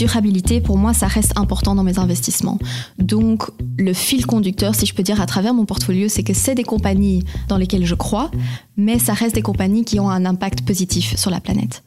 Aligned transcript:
durabilité, 0.00 0.62
pour 0.62 0.78
moi, 0.78 0.94
ça 0.94 1.06
reste 1.06 1.32
important 1.36 1.74
dans 1.74 1.82
mes 1.82 1.98
investissements. 1.98 2.58
Donc, 2.98 3.42
le 3.78 3.92
fil 3.92 4.24
conducteur, 4.24 4.74
si 4.74 4.86
je 4.86 4.94
peux 4.94 5.02
dire, 5.02 5.20
à 5.20 5.26
travers 5.26 5.52
mon 5.52 5.66
portfolio, 5.66 6.08
c'est 6.08 6.22
que 6.22 6.32
c'est 6.32 6.54
des 6.54 6.64
compagnies 6.64 7.22
dans 7.48 7.58
lesquelles 7.58 7.84
je 7.84 7.94
crois, 7.94 8.30
mais 8.78 8.98
ça 8.98 9.12
reste 9.12 9.34
des 9.34 9.42
compagnies 9.42 9.84
qui 9.84 10.00
ont 10.00 10.08
un 10.08 10.24
impact 10.24 10.62
positif 10.62 11.16
sur 11.16 11.30
la 11.30 11.40
planète. 11.40 11.82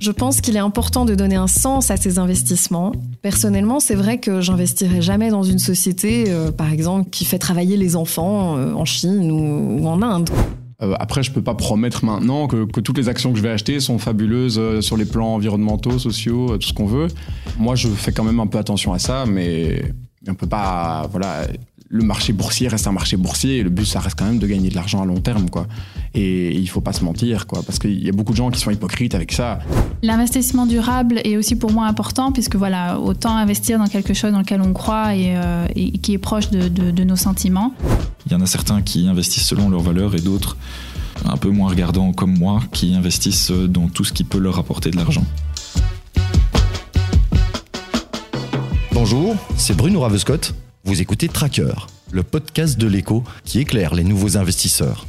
Je 0.00 0.10
pense 0.12 0.40
qu'il 0.40 0.56
est 0.56 0.60
important 0.60 1.04
de 1.04 1.14
donner 1.14 1.36
un 1.36 1.46
sens 1.46 1.90
à 1.90 1.98
ces 1.98 2.18
investissements. 2.18 2.92
Personnellement, 3.20 3.80
c'est 3.80 3.96
vrai 3.96 4.18
que 4.18 4.40
j'investirai 4.40 5.02
jamais 5.02 5.28
dans 5.28 5.42
une 5.42 5.58
société, 5.58 6.26
euh, 6.28 6.50
par 6.50 6.72
exemple, 6.72 7.10
qui 7.10 7.26
fait 7.26 7.38
travailler 7.38 7.76
les 7.76 7.96
enfants 7.96 8.56
euh, 8.56 8.72
en 8.72 8.86
Chine 8.86 9.30
ou, 9.30 9.82
ou 9.82 9.88
en 9.88 10.00
Inde. 10.00 10.30
Euh, 10.80 10.94
après, 11.00 11.22
je 11.22 11.32
peux 11.32 11.42
pas 11.42 11.54
promettre 11.54 12.04
maintenant 12.04 12.46
que, 12.46 12.64
que, 12.64 12.80
toutes 12.80 12.98
les 12.98 13.08
actions 13.08 13.32
que 13.32 13.38
je 13.38 13.42
vais 13.42 13.50
acheter 13.50 13.80
sont 13.80 13.98
fabuleuses 13.98 14.58
euh, 14.58 14.80
sur 14.80 14.96
les 14.96 15.04
plans 15.04 15.34
environnementaux, 15.34 15.98
sociaux, 15.98 16.52
euh, 16.52 16.58
tout 16.58 16.68
ce 16.68 16.72
qu'on 16.72 16.86
veut. 16.86 17.08
Moi, 17.58 17.74
je 17.74 17.88
fais 17.88 18.12
quand 18.12 18.24
même 18.24 18.38
un 18.38 18.46
peu 18.46 18.58
attention 18.58 18.92
à 18.92 18.98
ça, 18.98 19.24
mais 19.26 19.92
on 20.28 20.34
peut 20.34 20.46
pas, 20.46 21.08
voilà, 21.10 21.48
le 21.90 22.04
marché 22.04 22.32
boursier 22.34 22.68
reste 22.68 22.86
un 22.86 22.92
marché 22.92 23.16
boursier 23.16 23.58
et 23.58 23.62
le 23.62 23.70
but 23.70 23.86
ça 23.86 24.00
reste 24.00 24.18
quand 24.18 24.26
même 24.26 24.38
de 24.38 24.46
gagner 24.46 24.68
de 24.68 24.74
l'argent 24.74 25.02
à 25.02 25.06
long 25.06 25.20
terme 25.20 25.48
quoi. 25.48 25.66
Et 26.14 26.54
il 26.54 26.68
faut 26.68 26.82
pas 26.82 26.92
se 26.92 27.02
mentir 27.02 27.46
quoi 27.46 27.62
parce 27.62 27.78
qu'il 27.78 28.04
y 28.04 28.08
a 28.08 28.12
beaucoup 28.12 28.32
de 28.32 28.36
gens 28.36 28.50
qui 28.50 28.60
sont 28.60 28.70
hypocrites 28.70 29.14
avec 29.14 29.32
ça. 29.32 29.60
L'investissement 30.02 30.66
durable 30.66 31.20
est 31.24 31.36
aussi 31.38 31.56
pour 31.56 31.72
moi 31.72 31.86
important 31.86 32.30
puisque 32.30 32.56
voilà 32.56 33.00
autant 33.00 33.34
investir 33.36 33.78
dans 33.78 33.86
quelque 33.86 34.12
chose 34.12 34.32
dans 34.32 34.40
lequel 34.40 34.60
on 34.60 34.74
croit 34.74 35.14
et, 35.14 35.34
euh, 35.36 35.66
et 35.74 35.92
qui 35.92 36.12
est 36.12 36.18
proche 36.18 36.50
de, 36.50 36.68
de, 36.68 36.90
de 36.90 37.04
nos 37.04 37.16
sentiments. 37.16 37.72
Il 38.26 38.32
y 38.32 38.34
en 38.34 38.42
a 38.42 38.46
certains 38.46 38.82
qui 38.82 39.08
investissent 39.08 39.46
selon 39.46 39.70
leurs 39.70 39.80
valeurs 39.80 40.14
et 40.14 40.20
d'autres 40.20 40.58
un 41.24 41.38
peu 41.38 41.48
moins 41.48 41.70
regardants 41.70 42.12
comme 42.12 42.38
moi 42.38 42.60
qui 42.72 42.94
investissent 42.94 43.50
dans 43.50 43.88
tout 43.88 44.04
ce 44.04 44.12
qui 44.12 44.24
peut 44.24 44.38
leur 44.38 44.58
apporter 44.58 44.90
de 44.90 44.96
l'argent. 44.96 45.24
Bonjour, 48.92 49.36
c'est 49.56 49.76
Bruno 49.76 50.00
Ravescott. 50.00 50.54
Vous 50.88 51.02
écoutez 51.02 51.28
Tracker, 51.28 51.74
le 52.12 52.22
podcast 52.22 52.78
de 52.78 52.86
l'écho 52.86 53.22
qui 53.44 53.58
éclaire 53.58 53.94
les 53.94 54.04
nouveaux 54.04 54.38
investisseurs. 54.38 55.06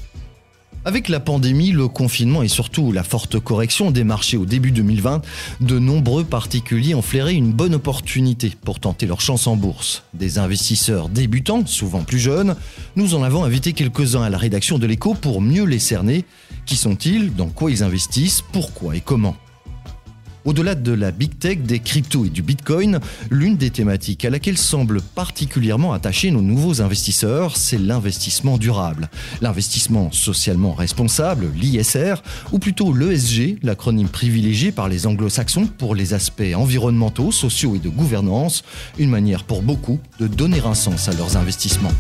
Avec 0.84 1.08
la 1.08 1.22
pandémie, 1.22 1.72
le 1.72 1.88
confinement 1.88 2.44
et 2.44 2.50
surtout 2.50 2.92
la 2.92 3.02
forte 3.02 3.40
correction 3.40 3.90
des 3.90 4.04
marchés 4.04 4.36
au 4.36 4.46
début 4.46 4.72
2020, 4.72 5.22
de 5.62 5.80
nombreux 5.80 6.26
particuliers 6.26 6.96
ont 6.96 7.02
flairé 7.02 7.34
une 7.34 7.54
bonne 7.54 7.76
opportunité 7.76 8.52
pour 8.66 8.82
tenter 8.82 9.06
leur 9.06 9.22
chance 9.22 9.48
en 9.48 9.56
bourse. 9.56 10.04
Des 10.14 10.38
investisseurs 10.38 11.08
débutants, 11.08 11.66
souvent 11.66 12.04
plus 12.04 12.20
jeunes, 12.20 12.58
nous 12.98 13.16
en 13.16 13.24
avons 13.24 13.46
invité 13.46 13.72
quelques-uns 13.72 14.24
à 14.24 14.30
la 14.30 14.38
rédaction 14.38 14.80
de 14.80 14.86
l'écho 14.86 15.14
pour 15.14 15.40
mieux 15.40 15.64
les 15.64 15.80
cerner. 15.80 16.26
Qui 16.66 16.76
sont-ils? 16.76 17.34
Dans 17.34 17.48
quoi 17.48 17.72
ils 17.72 17.84
investissent? 17.84 18.44
Pourquoi 18.52 18.98
et 18.98 19.02
comment? 19.02 19.38
Au-delà 20.50 20.74
de 20.74 20.92
la 20.94 21.12
big 21.12 21.38
tech, 21.38 21.60
des 21.60 21.78
cryptos 21.78 22.26
et 22.26 22.30
du 22.30 22.42
bitcoin, 22.42 23.00
l'une 23.30 23.56
des 23.56 23.70
thématiques 23.70 24.26
à 24.26 24.32
laquelle 24.32 24.58
semblent 24.58 25.00
particulièrement 25.00 25.94
attachés 25.94 26.32
nos 26.32 26.42
nouveaux 26.42 26.82
investisseurs, 26.82 27.56
c'est 27.56 27.78
l'investissement 27.78 28.58
durable. 28.58 29.12
L'investissement 29.42 30.12
socialement 30.12 30.74
responsable, 30.74 31.52
l'ISR, 31.56 32.24
ou 32.52 32.58
plutôt 32.58 32.92
l'ESG, 32.96 33.60
l'acronyme 33.62 34.10
privilégié 34.10 34.72
par 34.72 34.90
les 34.90 35.06
anglo-saxons 35.06 35.68
pour 35.78 35.94
les 35.94 36.16
aspects 36.16 36.56
environnementaux, 36.56 37.32
sociaux 37.32 37.76
et 37.76 37.80
de 37.80 37.90
gouvernance, 37.90 38.64
une 38.98 39.12
manière 39.12 39.44
pour 39.44 39.62
beaucoup 39.62 40.00
de 40.20 40.26
donner 40.26 40.62
un 40.66 40.74
sens 40.74 41.10
à 41.10 41.14
leurs 41.14 41.38
investissements. 41.38 41.94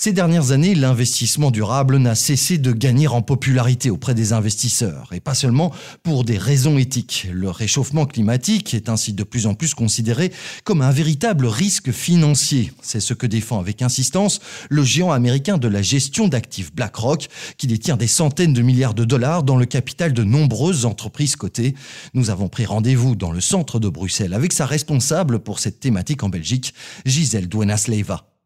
Ces 0.00 0.12
dernières 0.12 0.52
années, 0.52 0.76
l'investissement 0.76 1.50
durable 1.50 1.96
n'a 1.96 2.14
cessé 2.14 2.56
de 2.56 2.70
gagner 2.70 3.08
en 3.08 3.20
popularité 3.20 3.90
auprès 3.90 4.14
des 4.14 4.32
investisseurs, 4.32 5.08
et 5.12 5.18
pas 5.18 5.34
seulement 5.34 5.74
pour 6.04 6.22
des 6.22 6.38
raisons 6.38 6.78
éthiques. 6.78 7.26
Le 7.32 7.50
réchauffement 7.50 8.06
climatique 8.06 8.74
est 8.74 8.88
ainsi 8.88 9.12
de 9.12 9.24
plus 9.24 9.46
en 9.46 9.54
plus 9.54 9.74
considéré 9.74 10.30
comme 10.62 10.82
un 10.82 10.92
véritable 10.92 11.46
risque 11.46 11.90
financier. 11.90 12.72
C'est 12.80 13.00
ce 13.00 13.12
que 13.12 13.26
défend 13.26 13.58
avec 13.58 13.82
insistance 13.82 14.38
le 14.70 14.84
géant 14.84 15.10
américain 15.10 15.58
de 15.58 15.66
la 15.66 15.82
gestion 15.82 16.28
d'actifs 16.28 16.72
BlackRock, 16.72 17.26
qui 17.56 17.66
détient 17.66 17.96
des 17.96 18.06
centaines 18.06 18.52
de 18.52 18.62
milliards 18.62 18.94
de 18.94 19.04
dollars 19.04 19.42
dans 19.42 19.56
le 19.56 19.66
capital 19.66 20.12
de 20.12 20.22
nombreuses 20.22 20.84
entreprises 20.84 21.34
cotées. 21.34 21.74
Nous 22.14 22.30
avons 22.30 22.48
pris 22.48 22.66
rendez-vous 22.66 23.16
dans 23.16 23.32
le 23.32 23.40
centre 23.40 23.80
de 23.80 23.88
Bruxelles 23.88 24.34
avec 24.34 24.52
sa 24.52 24.64
responsable 24.64 25.40
pour 25.40 25.58
cette 25.58 25.80
thématique 25.80 26.22
en 26.22 26.28
Belgique, 26.28 26.72
Gisèle 27.04 27.48
Duenas-Leiva. 27.48 28.37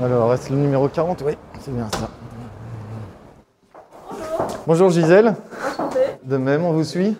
Alors, 0.00 0.30
reste 0.30 0.50
le 0.50 0.56
numéro 0.56 0.88
40 0.88 1.22
Oui, 1.26 1.36
c'est 1.60 1.74
bien 1.74 1.88
ça. 1.92 2.08
Bonjour. 4.08 4.58
Bonjour 4.66 4.90
Gisèle. 4.90 5.34
Enchantée. 5.72 5.98
De 6.22 6.36
même, 6.36 6.64
on 6.64 6.72
vous 6.72 6.84
suit. 6.84 7.16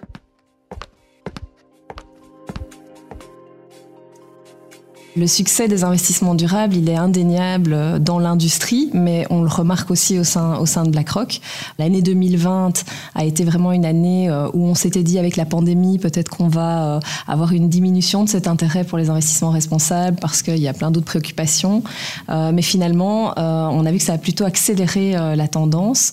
Le 5.18 5.26
succès 5.26 5.66
des 5.66 5.82
investissements 5.82 6.36
durables, 6.36 6.76
il 6.76 6.88
est 6.88 6.94
indéniable 6.96 7.98
dans 7.98 8.20
l'industrie, 8.20 8.88
mais 8.94 9.26
on 9.30 9.42
le 9.42 9.48
remarque 9.48 9.90
aussi 9.90 10.16
au 10.16 10.22
sein, 10.22 10.56
au 10.58 10.66
sein 10.66 10.84
de 10.84 10.90
BlackRock. 10.90 11.40
L'année 11.80 12.02
2020 12.02 12.84
a 13.16 13.24
été 13.24 13.42
vraiment 13.42 13.72
une 13.72 13.84
année 13.84 14.30
où 14.54 14.64
on 14.64 14.76
s'était 14.76 15.02
dit 15.02 15.18
avec 15.18 15.34
la 15.34 15.44
pandémie, 15.44 15.98
peut-être 15.98 16.28
qu'on 16.28 16.46
va 16.46 17.00
avoir 17.26 17.52
une 17.52 17.68
diminution 17.68 18.22
de 18.22 18.28
cet 18.28 18.46
intérêt 18.46 18.84
pour 18.84 18.96
les 18.96 19.10
investissements 19.10 19.50
responsables 19.50 20.18
parce 20.20 20.40
qu'il 20.40 20.58
y 20.58 20.68
a 20.68 20.72
plein 20.72 20.92
d'autres 20.92 21.06
préoccupations. 21.06 21.82
Mais 22.28 22.62
finalement, 22.62 23.34
on 23.36 23.86
a 23.86 23.90
vu 23.90 23.98
que 23.98 24.04
ça 24.04 24.12
a 24.12 24.18
plutôt 24.18 24.44
accéléré 24.44 25.12
la 25.12 25.48
tendance. 25.48 26.12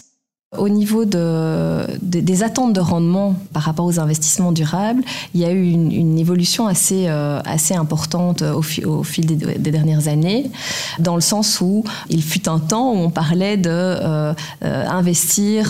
Au 0.58 0.70
niveau 0.70 1.06
de, 1.06 1.86
de, 2.02 2.20
des 2.22 2.44
attentes 2.44 2.74
de 2.74 2.80
rendement 2.80 3.36
par 3.52 3.64
rapport 3.64 3.86
aux 3.86 4.00
investissements 4.00 4.52
durables, 4.52 5.04
il 5.34 5.42
y 5.42 5.46
a 5.46 5.52
eu 5.52 5.70
une, 5.70 6.18
évolution 6.18 6.68
assez, 6.68 7.08
euh, 7.08 7.42
importante 7.72 8.42
au, 8.42 8.62
fi, 8.62 8.86
au 8.86 9.04
fil 9.04 9.26
des, 9.26 9.72
dernières 9.72 10.08
années, 10.08 10.50
dans 11.00 11.16
le 11.16 11.22
sens 11.22 11.60
où 11.62 11.84
il 12.10 12.24
fut 12.24 12.48
un 12.48 12.60
temps 12.60 12.94
où 12.94 12.98
on 12.98 13.10
parlait 13.10 13.58
de 13.58 13.70
euh, 13.70 14.34
euh, 14.64 15.12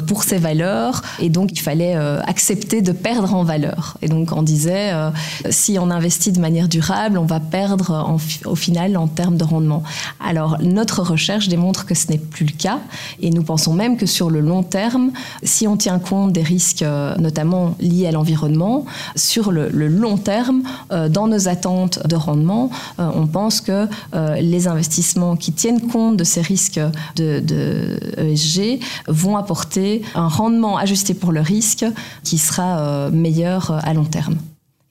pour 0.08 0.24
ses 0.24 0.38
valeurs, 0.38 1.02
et 1.20 1.30
donc 1.30 1.52
il 1.54 1.60
fallait 1.60 1.96
euh, 1.96 2.20
accepter 2.22 2.82
de 2.82 2.92
perdre 2.92 3.34
en 3.34 3.44
valeur. 3.44 3.98
Et 4.02 4.08
donc 4.08 4.32
on 4.34 4.44
disait, 4.44 4.92
euh, 4.94 5.10
si 5.50 5.78
on 5.80 5.90
investit 5.90 6.32
de 6.32 6.40
manière 6.40 6.68
durable, 6.68 7.18
on 7.18 7.26
va 7.26 7.40
perdre 7.40 8.18
au 8.46 8.56
final 8.56 8.98
en 8.98 9.08
termes 9.08 9.38
de 9.38 9.44
rendement. 9.44 9.84
Alors 10.24 10.58
notre 10.62 11.02
recherche 11.02 11.48
démontre 11.48 11.86
que 11.86 11.96
ce 11.96 12.12
n'est 12.12 12.18
plus 12.18 12.46
le 12.46 12.52
cas, 12.52 12.80
et 13.22 13.30
nous 13.30 13.44
pensons 13.44 13.74
même 13.74 13.98
que 13.98 14.06
sur 14.06 14.30
le 14.30 14.42
long 14.42 14.65
terme, 14.66 15.12
si 15.44 15.68
on 15.68 15.78
tient 15.78 16.00
compte 16.00 16.34
des 16.34 16.44
risques 16.44 16.86
notamment 17.20 17.76
liés 17.80 18.08
à 18.08 18.12
l'environnement, 18.12 18.86
sur 19.16 19.52
le, 19.52 19.70
long 19.88 20.18
terme, 20.18 20.64
euh, 20.92 21.10
dans 21.10 21.28
nos 21.28 21.48
attentes 21.48 22.06
de 22.08 22.16
rendement, 22.16 22.70
euh, 23.00 23.10
on 23.16 23.28
pense 23.28 23.62
que 23.62 23.88
euh, 24.14 24.36
les 24.42 24.68
investissements 24.68 25.36
qui 25.36 25.52
tiennent 25.52 25.82
compte 25.82 26.18
de 26.18 26.24
ces 26.24 26.42
risques 26.42 26.80
de, 27.16 27.40
de 27.40 28.00
ESG 28.18 28.80
vont 29.08 29.38
apporter 29.38 30.02
un 30.16 30.28
rendement 30.28 30.78
ajusté 30.78 31.14
pour 31.14 31.32
le 31.32 31.42
risque 31.42 31.86
qui 32.24 32.38
sera 32.38 33.10
meilleur 33.12 33.72
à 33.72 33.94
long 33.94 34.06
terme. 34.06 34.36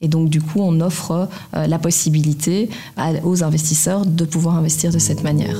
Et 0.01 0.07
donc, 0.07 0.29
du 0.29 0.41
coup, 0.41 0.59
on 0.59 0.81
offre 0.81 1.29
la 1.53 1.79
possibilité 1.79 2.69
aux 3.23 3.43
investisseurs 3.43 4.05
de 4.05 4.25
pouvoir 4.25 4.55
investir 4.55 4.91
de 4.91 4.99
cette 4.99 5.23
manière. 5.23 5.57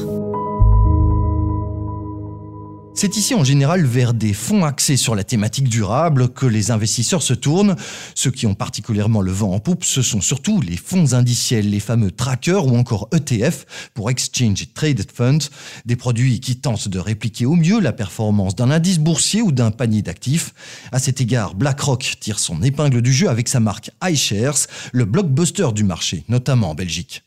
C'est 2.98 3.18
ici 3.18 3.36
en 3.36 3.44
général 3.44 3.86
vers 3.86 4.14
des 4.14 4.32
fonds 4.32 4.64
axés 4.64 4.96
sur 4.96 5.16
la 5.16 5.26
thématique 5.26 5.68
durable 5.68 6.30
que 6.30 6.46
les 6.46 6.72
investisseurs 6.72 7.22
se 7.22 7.34
tournent. 7.34 7.76
Ceux 8.16 8.32
qui 8.32 8.48
ont 8.48 8.56
particulièrement 8.56 9.20
le 9.20 9.34
vent 9.34 9.52
en 9.52 9.60
poupe, 9.60 9.84
ce 9.84 10.02
sont 10.02 10.22
surtout 10.22 10.62
les 10.62 10.78
fonds 10.78 11.12
indiciels, 11.12 11.70
les 11.70 11.82
fameux 11.82 12.10
trackers 12.10 12.66
ou 12.66 12.78
encore 12.78 13.10
ETF 13.14 13.90
pour 13.94 14.10
Exchange 14.10 14.74
Traded 14.74 15.12
Funds, 15.12 15.50
des 15.86 15.98
produits 15.98 16.40
qui 16.40 16.56
tentent 16.56 16.88
de 16.88 16.98
répliquer 17.00 17.46
au 17.46 17.56
mieux 17.56 17.82
la 17.82 17.92
performance 17.92 18.56
d'un 18.56 18.72
indice 18.72 19.00
boursier 19.00 19.42
ou 19.42 19.52
d'un 19.52 19.72
panier 19.72 20.02
d'actifs. 20.02 20.54
À 20.94 21.00
cet 21.00 21.20
égard, 21.20 21.54
BlackRock 21.54 22.16
tire 22.22 22.40
son 22.40 22.64
épingle 22.64 23.02
du 23.02 23.12
jeu 23.12 23.28
avec 23.28 23.50
sa 23.50 23.60
marque 23.60 23.92
iShares, 24.02 24.68
le 24.94 25.04
blockbuster 25.04 25.74
du 25.74 25.84
marché, 25.84 26.24
notamment 26.30 26.70
en 26.70 26.76
Belgique. 26.76 27.26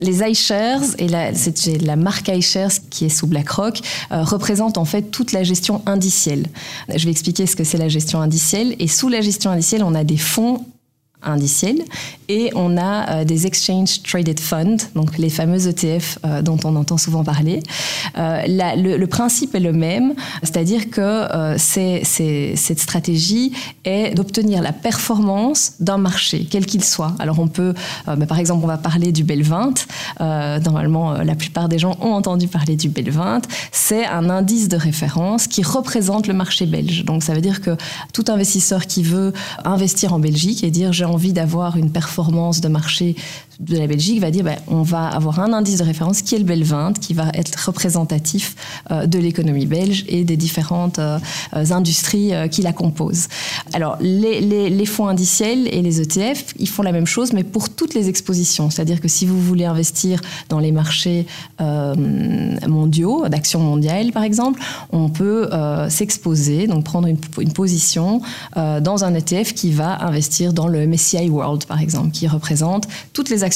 Les 0.00 0.22
iShares 0.22 0.82
et 0.98 1.08
la, 1.08 1.30
la 1.82 1.96
marque 1.96 2.28
iShares 2.28 2.72
qui 2.88 3.04
est 3.04 3.10
sous 3.10 3.26
BlackRock 3.26 3.80
euh, 4.12 4.22
représentent 4.22 4.78
en 4.78 4.84
fait 4.84 5.10
toute 5.10 5.32
la 5.32 5.42
gestion 5.42 5.82
indicielle. 5.86 6.46
Je 6.94 7.04
vais 7.04 7.10
expliquer 7.10 7.46
ce 7.46 7.54
que 7.54 7.64
c'est 7.64 7.78
la 7.78 7.88
gestion 7.88 8.20
indicielle. 8.20 8.74
Et 8.78 8.88
sous 8.88 9.08
la 9.08 9.20
gestion 9.20 9.50
indicielle, 9.50 9.84
on 9.84 9.94
a 9.94 10.04
des 10.04 10.16
fonds 10.16 10.64
indiciels 11.22 11.82
et 12.30 12.50
on 12.54 12.76
a 12.76 13.10
euh, 13.10 13.24
des 13.24 13.46
Exchange 13.46 14.02
Traded 14.02 14.38
Funds, 14.38 14.76
donc 14.94 15.18
les 15.18 15.30
fameux 15.30 15.66
ETF 15.66 16.18
euh, 16.24 16.42
dont 16.42 16.58
on 16.64 16.76
entend 16.76 16.96
souvent 16.96 17.24
parler. 17.24 17.60
Euh, 18.16 18.42
le, 18.46 19.06
principe 19.06 19.56
est 19.56 19.60
le 19.60 19.72
même, 19.72 20.14
c'est-à-dire 20.42 20.88
que 20.90 21.26
cette 21.58 22.78
stratégie 22.78 23.52
est 23.84 24.14
d'obtenir 24.14 24.62
la 24.62 24.72
performance 24.72 25.72
d'un 25.80 25.98
marché, 25.98 26.46
quel 26.48 26.64
qu'il 26.64 26.84
soit. 26.84 27.12
Alors 27.18 27.40
on 27.40 27.48
peut, 27.48 27.74
bah, 28.06 28.26
par 28.28 28.38
exemple, 28.38 28.62
on 28.62 28.68
va 28.68 28.78
parler 28.78 29.10
du 29.10 29.24
Bel 29.24 29.42
20. 29.42 29.86
normalement, 30.64 31.14
la 31.14 31.34
plupart 31.34 31.68
des 31.68 31.80
gens 31.80 31.96
ont 32.00 32.12
entendu 32.12 32.46
parler 32.46 32.76
du 32.76 32.88
Bel 32.88 33.10
20. 33.10 33.42
C'est 33.72 34.06
un 34.06 34.30
indice 34.30 34.68
de 34.68 34.76
référence 34.76 35.48
qui 35.48 35.64
représente 35.64 36.28
le 36.28 36.34
marché 36.34 36.66
belge. 36.66 37.04
Donc 37.04 37.24
ça 37.24 37.34
veut 37.34 37.40
dire 37.40 37.60
que 37.60 37.76
tout 38.12 38.24
investisseur 38.28 38.86
qui 38.86 39.02
veut 39.02 39.32
investir 39.64 40.12
en 40.12 40.20
Belgique 40.20 40.62
et 40.62 40.70
dire 40.70 40.92
j'ai 40.92 41.09
envie 41.10 41.32
d'avoir 41.32 41.76
une 41.76 41.90
performance 41.90 42.60
de 42.60 42.68
marché 42.68 43.16
de 43.60 43.76
la 43.76 43.86
Belgique 43.86 44.20
va 44.20 44.30
dire 44.30 44.42
ben, 44.42 44.56
on 44.68 44.82
va 44.82 45.06
avoir 45.06 45.38
un 45.40 45.52
indice 45.52 45.78
de 45.78 45.84
référence 45.84 46.22
qui 46.22 46.34
est 46.34 46.38
le 46.38 46.44
Bel 46.44 46.64
20, 46.64 46.98
qui 46.98 47.12
va 47.12 47.30
être 47.34 47.66
représentatif 47.66 48.56
euh, 48.90 49.06
de 49.06 49.18
l'économie 49.18 49.66
belge 49.66 50.04
et 50.08 50.24
des 50.24 50.38
différentes 50.38 50.98
euh, 50.98 51.18
industries 51.52 52.34
euh, 52.34 52.48
qui 52.48 52.62
la 52.62 52.72
composent. 52.72 53.28
Alors, 53.74 53.98
les, 54.00 54.40
les, 54.40 54.86
fonds 54.86 55.08
indiciels 55.08 55.68
et 55.72 55.82
les 55.82 56.00
ETF, 56.00 56.54
ils 56.58 56.68
font 56.68 56.82
la 56.82 56.92
même 56.92 57.06
chose, 57.06 57.32
mais 57.34 57.44
pour 57.44 57.68
toutes 57.68 57.94
les 57.94 58.08
expositions. 58.08 58.70
C'est-à-dire 58.70 59.00
que 59.00 59.08
si 59.08 59.26
vous 59.26 59.40
voulez 59.40 59.66
investir 59.66 60.20
dans 60.48 60.58
les 60.58 60.72
marchés 60.72 61.26
mondiaux, 62.66 63.28
d'actions 63.28 63.60
mondiales 63.60 64.12
par 64.12 64.22
exemple, 64.22 64.60
on 64.90 65.08
peut 65.10 65.48
s'exposer, 65.88 66.66
donc 66.66 66.84
prendre 66.84 67.06
une, 67.06 67.18
une 67.38 67.52
position 67.52 68.22
dans 68.56 69.04
un 69.04 69.14
ETF 69.14 69.54
qui 69.54 69.70
va 69.70 70.02
investir 70.04 70.52
dans 70.52 70.66
le 70.66 70.86
MSCI 70.86 71.28
World 71.28 71.66
par 71.66 71.80
exemple, 71.80 72.10
qui 72.10 72.26
représente 72.26 72.88
toutes 73.12 73.28
les 73.28 73.44
actions 73.44 73.49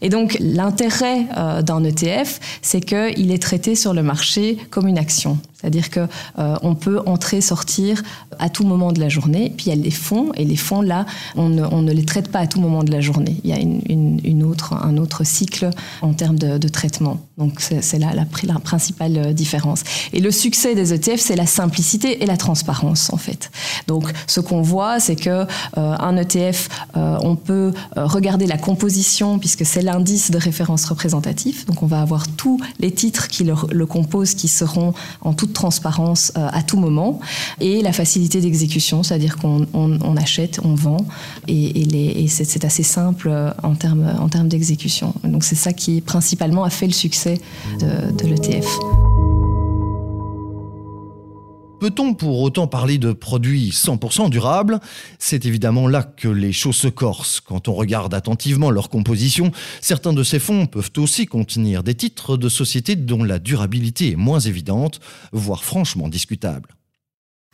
Et 0.00 0.08
donc 0.08 0.36
l'intérêt 0.40 1.26
euh, 1.36 1.62
d'un 1.62 1.82
ETF, 1.84 2.40
c'est 2.62 2.80
qu'il 2.80 3.30
est 3.30 3.42
traité 3.42 3.74
sur 3.74 3.94
le 3.94 4.02
marché 4.02 4.58
comme 4.70 4.86
une 4.86 4.98
action. 4.98 5.38
C'est-à-dire 5.64 5.88
que 5.88 6.00
euh, 6.38 6.56
on 6.60 6.74
peut 6.74 7.00
entrer, 7.06 7.40
sortir 7.40 8.02
à 8.38 8.50
tout 8.50 8.64
moment 8.64 8.92
de 8.92 9.00
la 9.00 9.08
journée. 9.08 9.50
Puis 9.56 9.66
il 9.66 9.68
y 9.70 9.72
a 9.72 9.82
les 9.82 9.90
fonds, 9.90 10.30
et 10.34 10.44
les 10.44 10.56
fonds 10.56 10.82
là, 10.82 11.06
on 11.36 11.48
ne, 11.48 11.92
les 11.92 12.04
traite 12.04 12.30
pas 12.30 12.40
à 12.40 12.46
tout 12.46 12.60
moment 12.60 12.84
de 12.84 12.92
la 12.92 13.00
journée. 13.00 13.40
Il 13.44 13.50
y 13.50 13.54
a 13.54 13.58
une, 13.58 14.42
autre, 14.44 14.74
un 14.74 14.98
autre 14.98 15.24
cycle 15.24 15.70
en 16.02 16.12
termes 16.12 16.38
de, 16.38 16.68
traitement. 16.68 17.18
Donc 17.38 17.60
c'est 17.60 17.98
là 17.98 18.12
la, 18.14 18.58
principale 18.58 19.16
euh, 19.16 19.32
différence. 19.32 19.84
Et 20.12 20.20
le 20.20 20.30
succès 20.30 20.74
des 20.74 20.92
ETF, 20.92 21.20
c'est 21.20 21.36
la 21.36 21.46
simplicité 21.46 22.22
et 22.22 22.26
la 22.26 22.36
transparence 22.36 23.10
en 23.12 23.16
fait. 23.16 23.50
Donc 23.86 24.10
ce 24.26 24.40
qu'on 24.40 24.60
voit, 24.60 25.00
c'est 25.00 25.16
que 25.16 25.30
euh, 25.30 25.46
un 25.76 26.16
ETF, 26.16 26.68
on 26.94 27.36
peut 27.36 27.72
regarder 27.96 28.46
la 28.46 28.58
composition 28.58 29.38
puisque 29.38 29.64
c'est 29.64 29.82
l'indice 29.82 30.30
de 30.30 30.38
référence 30.38 30.84
représentatif. 30.84 31.64
Donc 31.64 31.82
on 31.82 31.86
va 31.86 32.02
avoir 32.02 32.28
tous 32.28 32.60
les 32.80 32.90
titres 32.90 33.28
qui 33.28 33.44
le, 33.44 33.54
le 33.70 33.86
composent 33.86 34.34
qui 34.34 34.48
seront 34.48 34.92
en 35.22 35.32
toute 35.32 35.53
transparence 35.54 36.32
euh, 36.36 36.48
à 36.52 36.62
tout 36.62 36.78
moment 36.78 37.20
et 37.60 37.82
la 37.82 37.92
facilité 37.92 38.40
d'exécution, 38.40 39.02
c'est-à-dire 39.02 39.36
qu'on 39.38 40.16
achète, 40.16 40.60
on 40.62 40.74
vend 40.74 40.98
et, 41.48 42.26
c'est 42.28 42.64
assez 42.64 42.82
simple 42.82 43.28
euh, 43.28 43.50
en 43.62 43.74
termes 43.74 44.14
en 44.20 44.28
termes 44.28 44.48
d'exécution. 44.48 45.14
Donc 45.24 45.44
c'est 45.44 45.54
ça 45.54 45.72
qui 45.72 46.00
principalement 46.00 46.64
a 46.64 46.70
fait 46.70 46.86
le 46.86 46.92
succès 46.92 47.40
de, 47.80 48.12
de 48.12 48.26
l'ETF. 48.26 48.66
Peut-on 51.84 52.14
pour 52.14 52.40
autant 52.40 52.66
parler 52.66 52.96
de 52.96 53.12
produits 53.12 53.68
100% 53.68 54.30
durables? 54.30 54.80
C'est 55.18 55.44
évidemment 55.44 55.86
là 55.86 56.02
que 56.02 56.28
les 56.28 56.54
choses 56.54 56.76
se 56.76 56.88
corsent. 56.88 57.42
Quand 57.42 57.68
on 57.68 57.74
regarde 57.74 58.14
attentivement 58.14 58.70
leur 58.70 58.88
composition, 58.88 59.52
certains 59.82 60.14
de 60.14 60.22
ces 60.22 60.38
fonds 60.38 60.64
peuvent 60.64 60.92
aussi 60.96 61.26
contenir 61.26 61.82
des 61.82 61.94
titres 61.94 62.38
de 62.38 62.48
sociétés 62.48 62.96
dont 62.96 63.22
la 63.22 63.38
durabilité 63.38 64.12
est 64.12 64.16
moins 64.16 64.40
évidente, 64.40 64.98
voire 65.32 65.62
franchement 65.62 66.08
discutable. 66.08 66.70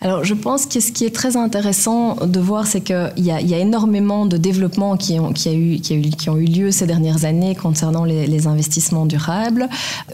Alors, 0.02 0.24
je 0.24 0.32
pense 0.32 0.64
que 0.64 0.80
ce 0.80 0.92
qui 0.92 1.04
est 1.04 1.14
très 1.14 1.36
intéressant 1.36 2.14
de 2.14 2.40
voir, 2.40 2.66
c'est 2.66 2.80
qu'il 2.80 3.12
y, 3.18 3.24
y, 3.24 3.54
a 3.54 3.58
énormément 3.58 4.24
de 4.24 4.38
développements 4.38 4.96
qui 4.96 5.20
ont, 5.20 5.34
qui, 5.34 5.50
a 5.50 5.52
eu, 5.52 5.78
qui, 5.78 5.92
a 5.92 5.96
eu, 5.96 6.00
qui 6.00 6.30
ont 6.30 6.38
eu 6.38 6.46
lieu 6.46 6.70
ces 6.70 6.86
dernières 6.86 7.26
années 7.26 7.54
concernant 7.54 8.04
les, 8.04 8.26
les 8.26 8.46
investissements 8.46 9.04
durables. 9.04 9.68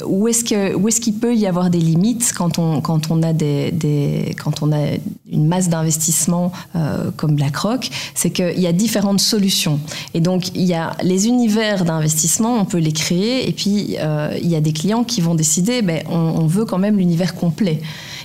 Où 0.04 0.26
est-ce 0.26 0.42
qu'il 0.42 1.14
peut 1.14 1.36
y 1.36 1.46
avoir 1.46 1.70
des 1.70 1.78
limites 1.78 2.32
quand 2.36 2.58
on, 2.58 2.80
quand 2.80 3.12
on 3.12 3.22
a 3.22 3.32
des, 3.32 3.70
des 3.70 4.34
quand 4.42 4.60
on 4.60 4.72
a 4.72 4.96
une 5.30 5.46
masse 5.46 5.68
d'investissement 5.68 6.50
euh, 6.74 7.12
comme 7.16 7.36
BlackRock? 7.36 7.88
C'est 8.16 8.30
qu'il 8.30 8.58
y 8.58 8.66
a 8.66 8.72
différentes 8.72 9.20
solutions. 9.20 9.78
Et 10.14 10.20
donc, 10.20 10.48
il 10.56 10.64
y 10.64 10.74
a 10.74 10.96
les 11.04 11.28
univers 11.28 11.84
d'investissement, 11.84 12.56
on 12.56 12.64
peut 12.64 12.78
les 12.78 12.92
créer, 12.92 13.48
et 13.48 13.52
puis 13.52 13.96
euh, 14.00 14.36
il 14.42 14.48
y 14.48 14.56
a 14.56 14.60
des 14.60 14.72
clients 14.72 15.04
qui 15.04 15.20
vont 15.20 15.36
décider, 15.36 15.80
ben, 15.82 16.02
on, 16.10 16.16
on 16.16 16.46
veut 16.48 16.64
quand 16.64 16.78
même 16.78 16.96
l'univers 16.96 17.36
complet. 17.36 17.80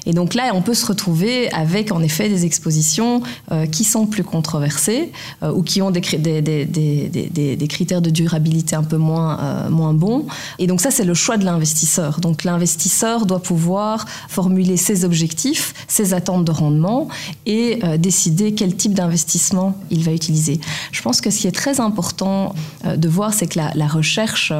Et 0.05 0.13
donc 0.13 0.33
là, 0.33 0.51
on 0.53 0.61
peut 0.61 0.73
se 0.73 0.85
retrouver 0.85 1.51
avec 1.51 1.91
en 1.91 2.01
effet 2.01 2.29
des 2.29 2.45
expositions 2.45 3.21
euh, 3.51 3.65
qui 3.65 3.83
sont 3.83 4.07
plus 4.07 4.23
controversées 4.23 5.11
euh, 5.43 5.51
ou 5.51 5.63
qui 5.63 5.81
ont 5.81 5.91
des, 5.91 6.01
critères 6.01 8.01
de 8.01 8.09
durabilité 8.09 8.75
un 8.75 8.83
peu 8.83 8.97
moins, 8.97 9.39
euh, 9.39 9.69
moins 9.69 9.93
bons. 9.93 10.25
Et 10.59 10.67
donc 10.67 10.81
ça, 10.81 10.91
c'est 10.91 11.03
le 11.03 11.13
choix 11.13 11.37
de 11.37 11.45
l'investisseur. 11.45 12.19
Donc 12.19 12.43
l'investisseur 12.43 13.25
doit 13.25 13.41
pouvoir 13.41 14.05
formuler 14.27 14.77
ses 14.77 15.05
objectifs, 15.05 15.73
ses 15.87 16.13
attentes 16.13 16.45
de 16.45 16.51
rendement 16.51 17.07
et 17.45 17.79
décider 17.97 18.53
quel 18.53 18.75
type 18.75 18.93
d'investissement 18.93 19.75
il 19.89 20.03
va 20.03 20.11
utiliser. 20.11 20.59
Je 20.91 21.01
pense 21.01 21.21
que 21.21 21.29
ce 21.29 21.41
qui 21.41 21.47
est 21.47 21.51
très 21.51 21.79
important 21.79 22.55
de 22.83 23.09
voir, 23.09 23.33
c'est 23.33 23.47
que 23.47 23.59
la, 23.59 23.71
la 23.75 23.87
recherche 23.87 24.51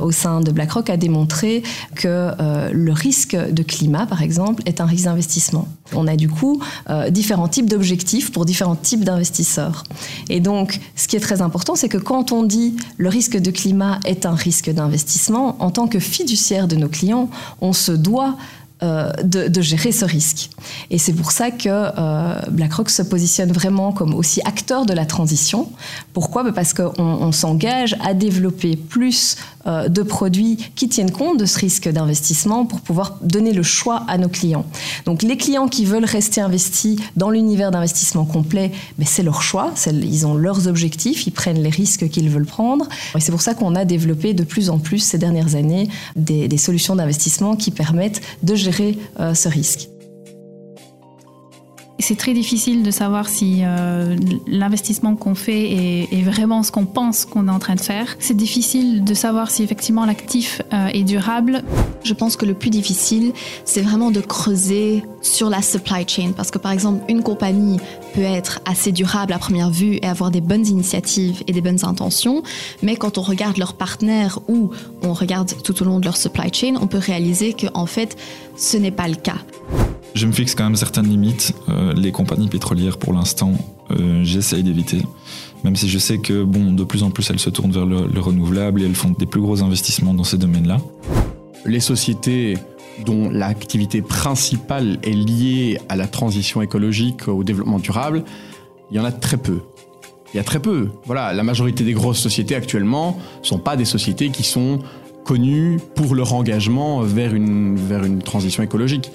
au 0.00 0.10
sein 0.10 0.40
de 0.40 0.50
BlackRock 0.50 0.90
a 0.90 0.96
démontré 0.96 1.62
que 1.94 2.30
le 2.72 2.92
risque 2.92 3.36
de 3.36 3.62
climat, 3.62 4.06
par 4.06 4.22
exemple, 4.22 4.62
est 4.66 4.80
un 4.80 4.87
risque 4.88 5.04
d'investissement. 5.04 5.68
On 5.94 6.06
a 6.06 6.16
du 6.16 6.28
coup 6.28 6.60
euh, 6.90 7.10
différents 7.10 7.48
types 7.48 7.68
d'objectifs 7.68 8.32
pour 8.32 8.44
différents 8.44 8.76
types 8.76 9.04
d'investisseurs. 9.04 9.84
Et 10.28 10.40
donc, 10.40 10.80
ce 10.96 11.08
qui 11.08 11.16
est 11.16 11.20
très 11.20 11.40
important, 11.42 11.74
c'est 11.74 11.88
que 11.88 11.98
quand 11.98 12.32
on 12.32 12.42
dit 12.42 12.76
le 12.96 13.08
risque 13.08 13.36
de 13.36 13.50
climat 13.50 14.00
est 14.04 14.26
un 14.26 14.34
risque 14.34 14.70
d'investissement, 14.70 15.56
en 15.60 15.70
tant 15.70 15.86
que 15.86 15.98
fiduciaire 15.98 16.68
de 16.68 16.76
nos 16.76 16.88
clients, 16.88 17.30
on 17.60 17.72
se 17.72 17.92
doit 17.92 18.36
euh, 18.84 19.10
de, 19.24 19.60
gérer 19.60 19.90
ce 19.90 20.04
risque. 20.04 20.50
Et 20.92 20.98
c'est 20.98 21.12
pour 21.12 21.32
ça 21.32 21.50
que 21.50 21.68
euh, 21.68 22.40
BlackRock 22.48 22.90
se 22.90 23.02
positionne 23.02 23.50
vraiment 23.50 23.90
comme 23.90 24.14
aussi 24.14 24.40
acteur 24.42 24.86
de 24.86 24.92
la 24.92 25.04
transition. 25.04 25.68
Pourquoi? 26.12 26.44
Parce 26.52 26.74
qu'on 26.74 27.32
s'engage 27.32 27.96
à 28.04 28.14
développer 28.14 28.76
plus 28.76 29.36
euh, 29.68 29.88
de 29.88 30.02
produits 30.02 30.56
qui 30.74 30.88
tiennent 30.88 31.10
compte 31.10 31.38
de 31.38 31.46
ce 31.46 31.58
risque 31.58 31.88
d'investissement 31.88 32.64
pour 32.66 32.80
pouvoir 32.80 33.18
donner 33.22 33.52
le 33.52 33.62
choix 33.62 34.04
à 34.08 34.18
nos 34.18 34.28
clients. 34.28 34.64
Donc 35.04 35.22
les 35.22 35.36
clients 35.36 35.68
qui 35.68 35.84
veulent 35.84 36.04
rester 36.04 36.40
investis 36.40 36.98
dans 37.16 37.30
l'univers 37.30 37.70
d'investissement 37.70 38.24
complet, 38.24 38.72
bah, 38.98 39.04
c'est 39.06 39.22
leur 39.22 39.42
choix, 39.42 39.72
ils 39.86 40.26
ont 40.26 40.34
leurs 40.34 40.68
objectifs, 40.68 41.26
ils 41.26 41.32
prennent 41.32 41.62
les 41.62 41.70
risques 41.70 42.08
qu'ils 42.08 42.30
veulent 42.30 42.46
prendre. 42.46 42.88
Et 43.16 43.20
c'est 43.20 43.32
pour 43.32 43.42
ça 43.42 43.54
qu'on 43.54 43.74
a 43.74 43.84
développé 43.84 44.34
de 44.34 44.44
plus 44.44 44.70
en 44.70 44.78
plus 44.78 45.00
ces 45.00 45.18
dernières 45.18 45.54
années 45.54 45.88
des, 46.16 46.48
des 46.48 46.58
solutions 46.58 46.96
d'investissement 46.96 47.56
qui 47.56 47.70
permettent 47.70 48.20
de 48.42 48.54
gérer 48.54 48.98
euh, 49.20 49.34
ce 49.34 49.48
risque. 49.48 49.88
C'est 52.08 52.16
très 52.16 52.32
difficile 52.32 52.82
de 52.82 52.90
savoir 52.90 53.28
si 53.28 53.58
euh, 53.60 54.16
l'investissement 54.46 55.14
qu'on 55.14 55.34
fait 55.34 56.06
est, 56.10 56.22
vraiment 56.22 56.62
ce 56.62 56.72
qu'on 56.72 56.86
pense 56.86 57.26
qu'on 57.26 57.48
est 57.48 57.50
en 57.50 57.58
train 57.58 57.74
de 57.74 57.82
faire. 57.82 58.16
C'est 58.18 58.34
difficile 58.34 59.04
de 59.04 59.12
savoir 59.12 59.50
si 59.50 59.62
effectivement 59.62 60.06
l'actif 60.06 60.62
euh, 60.72 60.86
est 60.86 61.02
durable. 61.02 61.62
Je 62.04 62.14
pense 62.14 62.36
que 62.36 62.46
le 62.46 62.54
plus 62.54 62.70
difficile, 62.70 63.34
c'est 63.66 63.82
vraiment 63.82 64.10
de 64.10 64.22
creuser 64.22 65.04
sur 65.20 65.50
la 65.50 65.60
supply 65.60 66.08
chain. 66.08 66.32
Parce 66.34 66.50
que 66.50 66.56
par 66.56 66.72
exemple, 66.72 67.04
une 67.10 67.22
compagnie 67.22 67.76
peut 68.14 68.22
être 68.22 68.60
assez 68.64 68.90
durable 68.90 69.34
à 69.34 69.38
première 69.38 69.68
vue 69.68 69.98
et 70.00 70.06
avoir 70.06 70.30
des 70.30 70.40
bonnes 70.40 70.66
initiatives 70.66 71.42
et 71.46 71.52
des 71.52 71.60
bonnes 71.60 71.84
intentions. 71.84 72.42
Mais 72.82 72.96
quand 72.96 73.18
on 73.18 73.22
regarde 73.22 73.58
leurs 73.58 73.74
partenaires 73.74 74.38
ou 74.48 74.70
on 75.02 75.12
regarde 75.12 75.52
tout 75.62 75.82
au 75.82 75.84
long 75.84 76.00
de 76.00 76.06
leur 76.06 76.16
supply 76.16 76.50
chain, 76.54 76.76
on 76.80 76.86
peut 76.86 76.96
réaliser 76.96 77.52
qu'en 77.52 77.84
fait, 77.84 78.16
ce 78.56 78.78
n'est 78.78 78.92
pas 78.92 79.08
le 79.08 79.16
cas. 79.16 79.36
Je 80.14 80.26
me 80.26 80.32
fixe 80.32 80.54
quand 80.54 80.64
même 80.64 80.76
certaines 80.76 81.08
limites. 81.08 81.54
Euh, 81.68 81.92
les 81.94 82.12
compagnies 82.12 82.48
pétrolières, 82.48 82.98
pour 82.98 83.12
l'instant, 83.12 83.52
euh, 83.90 84.24
j'essaye 84.24 84.62
d'éviter. 84.62 85.02
Même 85.64 85.76
si 85.76 85.88
je 85.88 85.98
sais 85.98 86.18
que, 86.18 86.44
de 86.44 86.84
plus 86.84 87.02
en 87.02 87.10
plus, 87.10 87.28
elles 87.30 87.38
se 87.38 87.50
tournent 87.50 87.72
vers 87.72 87.86
le, 87.86 88.20
renouvelable 88.20 88.82
et 88.82 88.86
elles 88.86 88.94
font 88.94 89.14
des 89.18 89.26
plus 89.26 89.40
gros 89.40 89.62
investissements 89.62 90.14
dans 90.14 90.24
ces 90.24 90.38
domaines-là. 90.38 90.78
Les 91.64 91.80
sociétés 91.80 92.56
dont 93.04 93.30
l'activité 93.30 94.02
principale 94.02 94.98
est 95.02 95.12
liée 95.12 95.78
à 95.88 95.96
la 95.96 96.06
transition 96.06 96.62
écologique, 96.62 97.28
au 97.28 97.44
développement 97.44 97.78
durable, 97.78 98.24
il 98.90 98.96
y 98.96 99.00
en 99.00 99.04
a 99.04 99.12
très 99.12 99.36
peu. 99.36 99.60
Il 100.32 100.36
y 100.36 100.40
a 100.40 100.44
très 100.44 100.60
peu. 100.60 100.88
Voilà, 101.06 101.32
la 101.32 101.42
majorité 101.42 101.84
des 101.84 101.92
grosses 101.92 102.18
sociétés 102.18 102.54
actuellement 102.54 103.18
ne 103.40 103.46
sont 103.46 103.58
pas 103.58 103.76
des 103.76 103.84
sociétés 103.84 104.30
qui 104.30 104.42
sont 104.42 104.80
connues 105.24 105.78
pour 105.94 106.14
leur 106.14 106.34
engagement 106.34 107.02
vers 107.02 107.34
une, 107.34 107.76
vers 107.76 108.04
une 108.04 108.22
transition 108.22 108.62
écologique. 108.62 109.10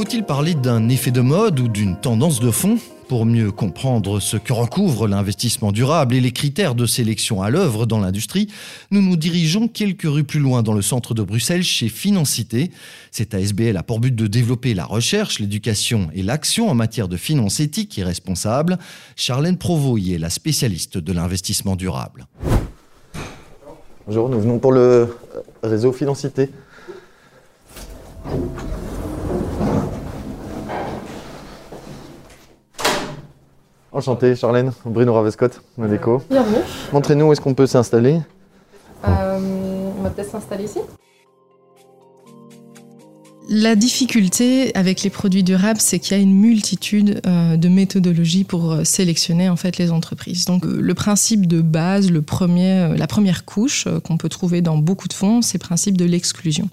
Faut-il 0.00 0.24
parler 0.24 0.54
d'un 0.54 0.88
effet 0.88 1.10
de 1.10 1.20
mode 1.20 1.60
ou 1.60 1.68
d'une 1.68 1.94
tendance 1.94 2.40
de 2.40 2.50
fond 2.50 2.78
Pour 3.06 3.26
mieux 3.26 3.52
comprendre 3.52 4.18
ce 4.18 4.38
que 4.38 4.54
recouvre 4.54 5.06
l'investissement 5.06 5.72
durable 5.72 6.14
et 6.14 6.22
les 6.22 6.32
critères 6.32 6.74
de 6.74 6.86
sélection 6.86 7.42
à 7.42 7.50
l'œuvre 7.50 7.84
dans 7.84 8.00
l'industrie, 8.00 8.48
nous 8.90 9.02
nous 9.02 9.18
dirigeons 9.18 9.68
quelques 9.68 10.08
rues 10.08 10.24
plus 10.24 10.40
loin 10.40 10.62
dans 10.62 10.72
le 10.72 10.80
centre 10.80 11.12
de 11.12 11.22
Bruxelles 11.22 11.64
chez 11.64 11.90
Financité. 11.90 12.70
Cette 13.10 13.34
ASBL 13.34 13.76
a 13.76 13.82
pour 13.82 14.00
but 14.00 14.14
de 14.14 14.26
développer 14.26 14.72
la 14.72 14.86
recherche, 14.86 15.38
l'éducation 15.38 16.08
et 16.14 16.22
l'action 16.22 16.70
en 16.70 16.74
matière 16.74 17.06
de 17.06 17.18
finances 17.18 17.60
éthiques 17.60 17.98
et 17.98 18.02
responsables. 18.02 18.78
Charlène 19.16 19.58
Provost 19.58 20.02
y 20.02 20.14
est 20.14 20.18
la 20.18 20.30
spécialiste 20.30 20.96
de 20.96 21.12
l'investissement 21.12 21.76
durable. 21.76 22.26
Bonjour, 24.06 24.30
nous 24.30 24.40
venons 24.40 24.60
pour 24.60 24.72
le 24.72 25.14
réseau 25.62 25.92
Financité. 25.92 26.48
Enchanté, 33.92 34.36
Charlène, 34.36 34.72
Bruno 34.84 35.14
Ravescott, 35.14 35.60
Modeco. 35.76 36.22
Bienvenue. 36.30 36.62
Montrez-nous 36.92 37.26
où 37.26 37.32
est-ce 37.32 37.40
qu'on 37.40 37.54
peut 37.54 37.66
s'installer. 37.66 38.20
Euh, 39.08 39.38
on 39.98 40.02
va 40.02 40.10
peut-être 40.10 40.30
s'installer 40.30 40.64
ici. 40.64 40.78
La 43.52 43.74
difficulté 43.74 44.72
avec 44.76 45.02
les 45.02 45.10
produits 45.10 45.42
durables, 45.42 45.80
c'est 45.80 45.98
qu'il 45.98 46.16
y 46.16 46.20
a 46.20 46.22
une 46.22 46.36
multitude 46.36 47.20
euh, 47.26 47.56
de 47.56 47.68
méthodologies 47.68 48.44
pour 48.44 48.70
euh, 48.70 48.84
sélectionner 48.84 49.48
en 49.48 49.56
fait 49.56 49.76
les 49.76 49.90
entreprises. 49.90 50.44
Donc 50.44 50.64
euh, 50.64 50.78
le 50.80 50.94
principe 50.94 51.48
de 51.48 51.60
base, 51.60 52.12
le 52.12 52.22
premier, 52.22 52.94
la 52.96 53.08
première 53.08 53.44
couche 53.44 53.88
qu'on 54.04 54.18
peut 54.18 54.28
trouver 54.28 54.62
dans 54.62 54.78
beaucoup 54.78 55.08
de 55.08 55.12
fonds, 55.12 55.42
c'est 55.42 55.60
le 55.60 55.66
principe 55.66 55.96
de 55.96 56.04
l'exclusion. 56.04 56.68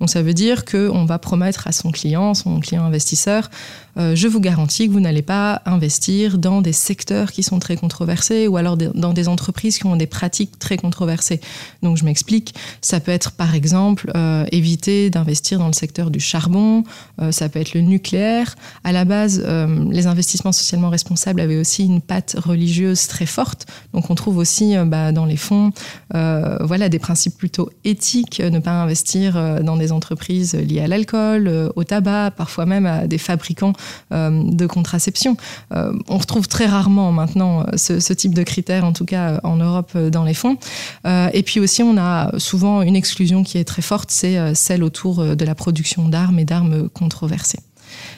Donc 0.00 0.08
ça 0.08 0.22
veut 0.22 0.32
dire 0.32 0.64
qu'on 0.64 1.04
va 1.04 1.18
promettre 1.18 1.66
à 1.66 1.72
son 1.72 1.90
client, 1.90 2.32
son 2.32 2.60
client 2.60 2.84
investisseur, 2.84 3.50
je 3.94 4.26
vous 4.26 4.40
garantis 4.40 4.88
que 4.88 4.92
vous 4.92 5.00
n'allez 5.00 5.20
pas 5.20 5.60
investir 5.66 6.38
dans 6.38 6.62
des 6.62 6.72
secteurs 6.72 7.30
qui 7.30 7.42
sont 7.42 7.58
très 7.58 7.76
controversés 7.76 8.48
ou 8.48 8.56
alors 8.56 8.78
dans 8.78 9.12
des 9.12 9.28
entreprises 9.28 9.76
qui 9.76 9.84
ont 9.84 9.96
des 9.96 10.06
pratiques 10.06 10.58
très 10.58 10.78
controversées. 10.78 11.42
Donc 11.82 11.98
je 11.98 12.04
m'explique, 12.06 12.54
ça 12.80 13.00
peut 13.00 13.12
être 13.12 13.32
par 13.32 13.54
exemple 13.54 14.10
éviter 14.50 15.10
d'investir 15.10 15.58
dans 15.58 15.66
le 15.66 15.74
secteur 15.74 16.10
du 16.10 16.21
charbon, 16.22 16.84
euh, 17.20 17.32
ça 17.32 17.48
peut 17.48 17.60
être 17.60 17.74
le 17.74 17.80
nucléaire. 17.80 18.54
À 18.84 18.92
la 18.92 19.04
base, 19.04 19.42
euh, 19.44 19.84
les 19.90 20.06
investissements 20.06 20.52
socialement 20.52 20.90
responsables 20.90 21.40
avaient 21.40 21.58
aussi 21.58 21.84
une 21.84 22.00
patte 22.00 22.36
religieuse 22.42 23.06
très 23.06 23.26
forte. 23.26 23.66
Donc 23.92 24.10
on 24.10 24.14
trouve 24.14 24.38
aussi 24.38 24.76
euh, 24.76 24.84
bah, 24.84 25.12
dans 25.12 25.26
les 25.26 25.36
fonds 25.36 25.72
voilà, 26.60 26.88
des 26.88 26.98
principes 26.98 27.36
plutôt 27.36 27.70
éthiques, 27.84 28.40
ne 28.40 28.58
pas 28.58 28.70
investir 28.70 29.62
dans 29.62 29.76
des 29.76 29.92
entreprises 29.92 30.54
liées 30.54 30.80
à 30.80 30.86
l'alcool, 30.86 31.70
au 31.74 31.84
tabac, 31.84 32.32
parfois 32.36 32.66
même 32.66 32.86
à 32.86 33.06
des 33.06 33.18
fabricants 33.18 33.72
de 34.10 34.66
contraception. 34.66 35.36
on 35.70 36.18
retrouve 36.18 36.48
très 36.48 36.66
rarement 36.66 37.12
maintenant 37.12 37.66
ce, 37.76 38.00
ce, 38.00 38.12
type 38.12 38.34
de 38.34 38.42
critères, 38.42 38.84
en 38.84 38.92
tout 38.92 39.04
cas 39.04 39.40
en 39.42 39.56
Europe, 39.56 39.96
dans 39.96 40.24
les 40.24 40.34
fonds. 40.34 40.56
et 41.06 41.42
puis 41.42 41.60
aussi, 41.60 41.82
on 41.82 41.96
a 41.96 42.38
souvent 42.38 42.82
une 42.82 42.96
exclusion 42.96 43.42
qui 43.42 43.58
est 43.58 43.64
très 43.64 43.82
forte, 43.82 44.10
c'est 44.10 44.54
celle 44.54 44.84
autour 44.84 45.36
de 45.36 45.44
la 45.44 45.54
production 45.54 46.08
d'armes 46.12 46.38
et 46.38 46.44
d'armes 46.44 46.88
controversées. 46.88 47.58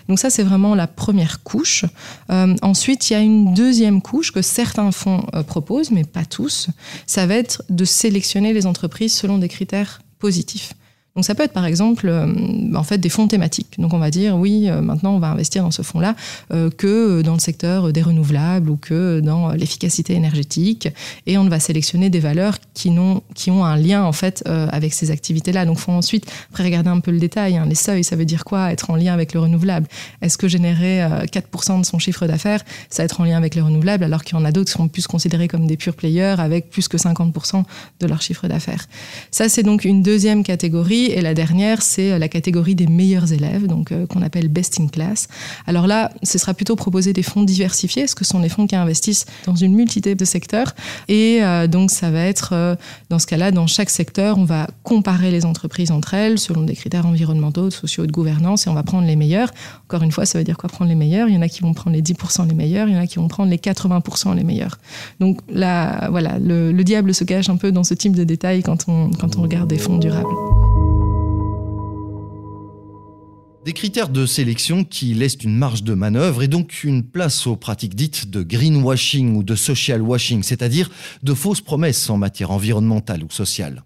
Donc 0.09 0.19
ça, 0.19 0.31
c'est 0.31 0.43
vraiment 0.43 0.75
la 0.75 0.87
première 0.87 1.43
couche. 1.43 1.85
Euh, 2.31 2.55
ensuite, 2.63 3.09
il 3.09 3.13
y 3.15 3.17
a 3.17 3.21
une 3.21 3.55
deuxième 3.55 4.03
couche 4.03 4.33
que 4.33 4.43
certains 4.43 4.93
fonds 4.93 5.27
euh, 5.35 5.43
proposent, 5.43 5.91
mais 5.91 6.05
pas 6.05 6.25
tous. 6.25 6.69
Ça 7.07 7.27
va 7.27 7.35
être 7.35 7.63
de 7.71 7.85
sélectionner 7.85 8.53
les 8.53 8.67
entreprises 8.67 9.15
selon 9.15 9.39
des 9.39 9.49
critères 9.49 10.03
positifs. 10.19 10.75
Donc 11.16 11.25
ça 11.25 11.37
peut 11.37 11.44
être 11.44 11.52
par 11.52 11.64
exemple 11.64 12.09
euh, 12.09 12.26
en 12.75 12.83
fait 12.83 12.99
des 12.99 13.09
fonds 13.09 13.28
thématiques. 13.28 13.78
Donc 13.78 13.94
on 13.94 13.99
va 13.99 14.11
dire 14.11 14.37
oui, 14.37 14.68
euh, 14.68 14.80
maintenant 14.80 15.14
on 15.14 15.21
va 15.21 15.28
investir 15.28 15.62
dans 15.62 15.71
ce 15.71 15.83
fonds-là 15.83 16.16
euh, 16.52 16.71
que 16.71 17.23
dans 17.23 17.35
le 17.35 17.38
secteur 17.38 17.92
des 17.92 18.02
renouvelables 18.02 18.68
ou 18.68 18.76
que 18.76 19.21
dans 19.21 19.52
l'efficacité 19.52 20.14
énergétique 20.14 20.88
et 21.28 21.38
on 21.38 21.49
va 21.49 21.61
sélectionner 21.61 22.11
des 22.11 22.18
valeurs 22.18 22.56
qui, 22.75 22.90
n'ont, 22.90 23.23
qui 23.37 23.52
ont 23.52 23.64
un 23.64 23.76
lien 23.76 24.02
en 24.02 24.11
fait 24.11 24.42
avec 24.47 24.92
ces 24.92 25.12
activités-là. 25.12 25.66
Donc 25.66 25.78
faut 25.78 25.92
ensuite 25.92 26.26
après 26.50 26.64
regarder 26.64 26.90
un 26.90 26.99
peu 26.99 27.12
le 27.12 27.21
détail. 27.21 27.56
Hein. 27.56 27.66
Les 27.68 27.76
seuils, 27.76 28.02
ça 28.02 28.16
veut 28.16 28.25
dire 28.25 28.44
quoi? 28.44 28.73
Être 28.73 28.90
en 28.90 28.97
lien 28.97 29.14
avec 29.14 29.35
le 29.35 29.40
renouvelable. 29.40 29.87
Est-ce 30.21 30.37
que 30.37 30.49
générer 30.49 31.00
4% 31.00 31.80
de 31.80 31.87
son 31.87 31.99
chiffre 31.99 32.26
d'affaires, 32.26 32.64
ça 32.90 33.04
être 33.04 33.21
en 33.21 33.25
lien 33.25 33.37
avec 33.37 33.54
le 33.54 33.62
renouvelable 33.62 34.02
alors 34.02 34.25
qu'il 34.25 34.37
y 34.37 34.40
en 34.40 34.44
a 34.44 34.50
d'autres 34.50 34.73
qui 34.73 34.78
sont 34.78 34.88
plus 34.88 35.06
considérés 35.06 35.47
comme 35.47 35.66
des 35.66 35.76
pure 35.76 35.94
players 35.94 36.37
avec 36.38 36.71
plus 36.71 36.88
que 36.88 36.97
50% 36.97 37.62
de 38.00 38.06
leur 38.06 38.21
chiffre 38.21 38.49
d'affaires? 38.49 38.87
Ça 39.30 39.49
c'est 39.49 39.62
donc 39.62 39.85
une 39.85 40.02
deuxième 40.02 40.42
catégorie 40.42 41.03
et 41.06 41.20
la 41.20 41.34
dernière, 41.34 41.82
c'est 41.82 42.12
euh, 42.12 42.18
la 42.18 42.28
catégorie 42.28 42.75
des 42.75 42.87
meilleurs 42.87 43.32
élèves, 43.32 43.66
donc 43.66 43.92
euh, 43.92 44.06
qu'on 44.06 44.23
appelle 44.23 44.49
best 44.49 44.80
in 44.80 44.87
class. 44.87 45.28
Alors 45.66 45.87
là, 45.87 46.11
ce 46.23 46.38
sera 46.38 46.54
plutôt 46.54 46.76
proposer 46.76 47.12
des 47.12 47.23
fonds 47.23 47.42
diversifiés, 47.42 48.06
ce 48.06 48.14
que 48.14 48.25
sont 48.25 48.40
des 48.40 48.49
fonds 48.49 48.66
qui 48.66 48.76
investissent 48.76 49.26
dans 49.46 49.54
une 49.54 49.75
multitude 49.75 50.18
de 50.18 50.25
secteurs? 50.25 50.75
Et 51.08 51.42
euh, 51.42 51.66
donc 51.66 51.90
ça 51.90 52.11
va 52.11 52.20
être, 52.25 52.76
dans 53.11 53.18
ce 53.18 53.26
cas-là, 53.26 53.50
dans 53.50 53.66
chaque 53.66 53.90
secteur, 53.90 54.38
on 54.38 54.44
va 54.44 54.68
comparer 54.82 55.30
les 55.30 55.44
entreprises 55.44 55.90
entre 55.90 56.14
elles 56.14 56.38
selon 56.38 56.62
des 56.62 56.75
critères 56.75 57.06
environnementaux, 57.06 57.70
sociaux 57.70 58.04
et 58.04 58.06
de 58.06 58.12
gouvernance, 58.12 58.66
et 58.66 58.70
on 58.70 58.75
va 58.75 58.82
prendre 58.82 59.06
les 59.06 59.16
meilleurs. 59.16 59.50
Encore 59.88 60.02
une 60.02 60.12
fois, 60.12 60.26
ça 60.26 60.38
veut 60.38 60.44
dire 60.44 60.56
quoi 60.56 60.68
prendre 60.68 60.88
les 60.88 60.96
meilleurs? 60.96 61.28
Il 61.28 61.34
y 61.34 61.38
en 61.38 61.42
a 61.42 61.49
qui 61.49 61.61
vont 61.61 61.75
prendre 61.75 61.96
les 61.96 62.02
10% 62.02 62.49
les 62.49 62.54
meilleurs, 62.54 62.88
il 62.88 62.94
y 62.94 62.99
en 62.99 63.00
a 63.00 63.06
qui 63.06 63.16
vont 63.16 63.28
prendre 63.28 63.50
les 63.50 63.58
80% 63.58 64.34
les 64.34 64.44
meilleurs. 64.44 64.78
Donc 65.20 65.40
là, 65.49 66.08
voilà, 66.11 66.38
le, 66.38 66.73
le 66.73 66.84
diable 66.84 67.14
se 67.14 67.25
cache 67.25 67.49
un 67.49 67.56
peu 67.56 67.73
dans 67.73 67.84
ce 67.84 67.94
type 67.94 68.14
de 68.14 68.25
détails 68.25 68.62
quand 68.62 68.88
on, 68.88 69.11
quand 69.11 69.37
on 69.37 69.42
regarde 69.42 69.68
des 69.68 69.78
fonds 69.78 69.99
durables. 69.99 70.74
Des 73.64 73.73
critères 73.73 74.11
de 74.11 74.26
sélection 74.26 74.85
qui 74.85 75.14
laissent 75.14 75.42
une 75.42 75.56
marge 75.56 75.83
de 75.85 75.94
manœuvre 75.94 76.42
et 76.42 76.49
donc 76.49 76.85
une 76.85 77.02
place 77.02 77.47
aux 77.47 77.56
pratiques 77.56 77.94
dites 77.94 78.28
de 78.28 78.42
greenwashing 78.42 79.37
ou 79.37 79.42
de 79.42 79.54
social 79.54 80.02
washing, 80.02 80.42
c'est-à-dire 80.42 80.90
de 81.23 81.33
fausses 81.33 81.62
promesses 81.62 82.11
en 82.11 82.18
matière 82.18 82.50
environnementale 82.50 83.25
ou 83.25 83.30
sociale. 83.30 83.83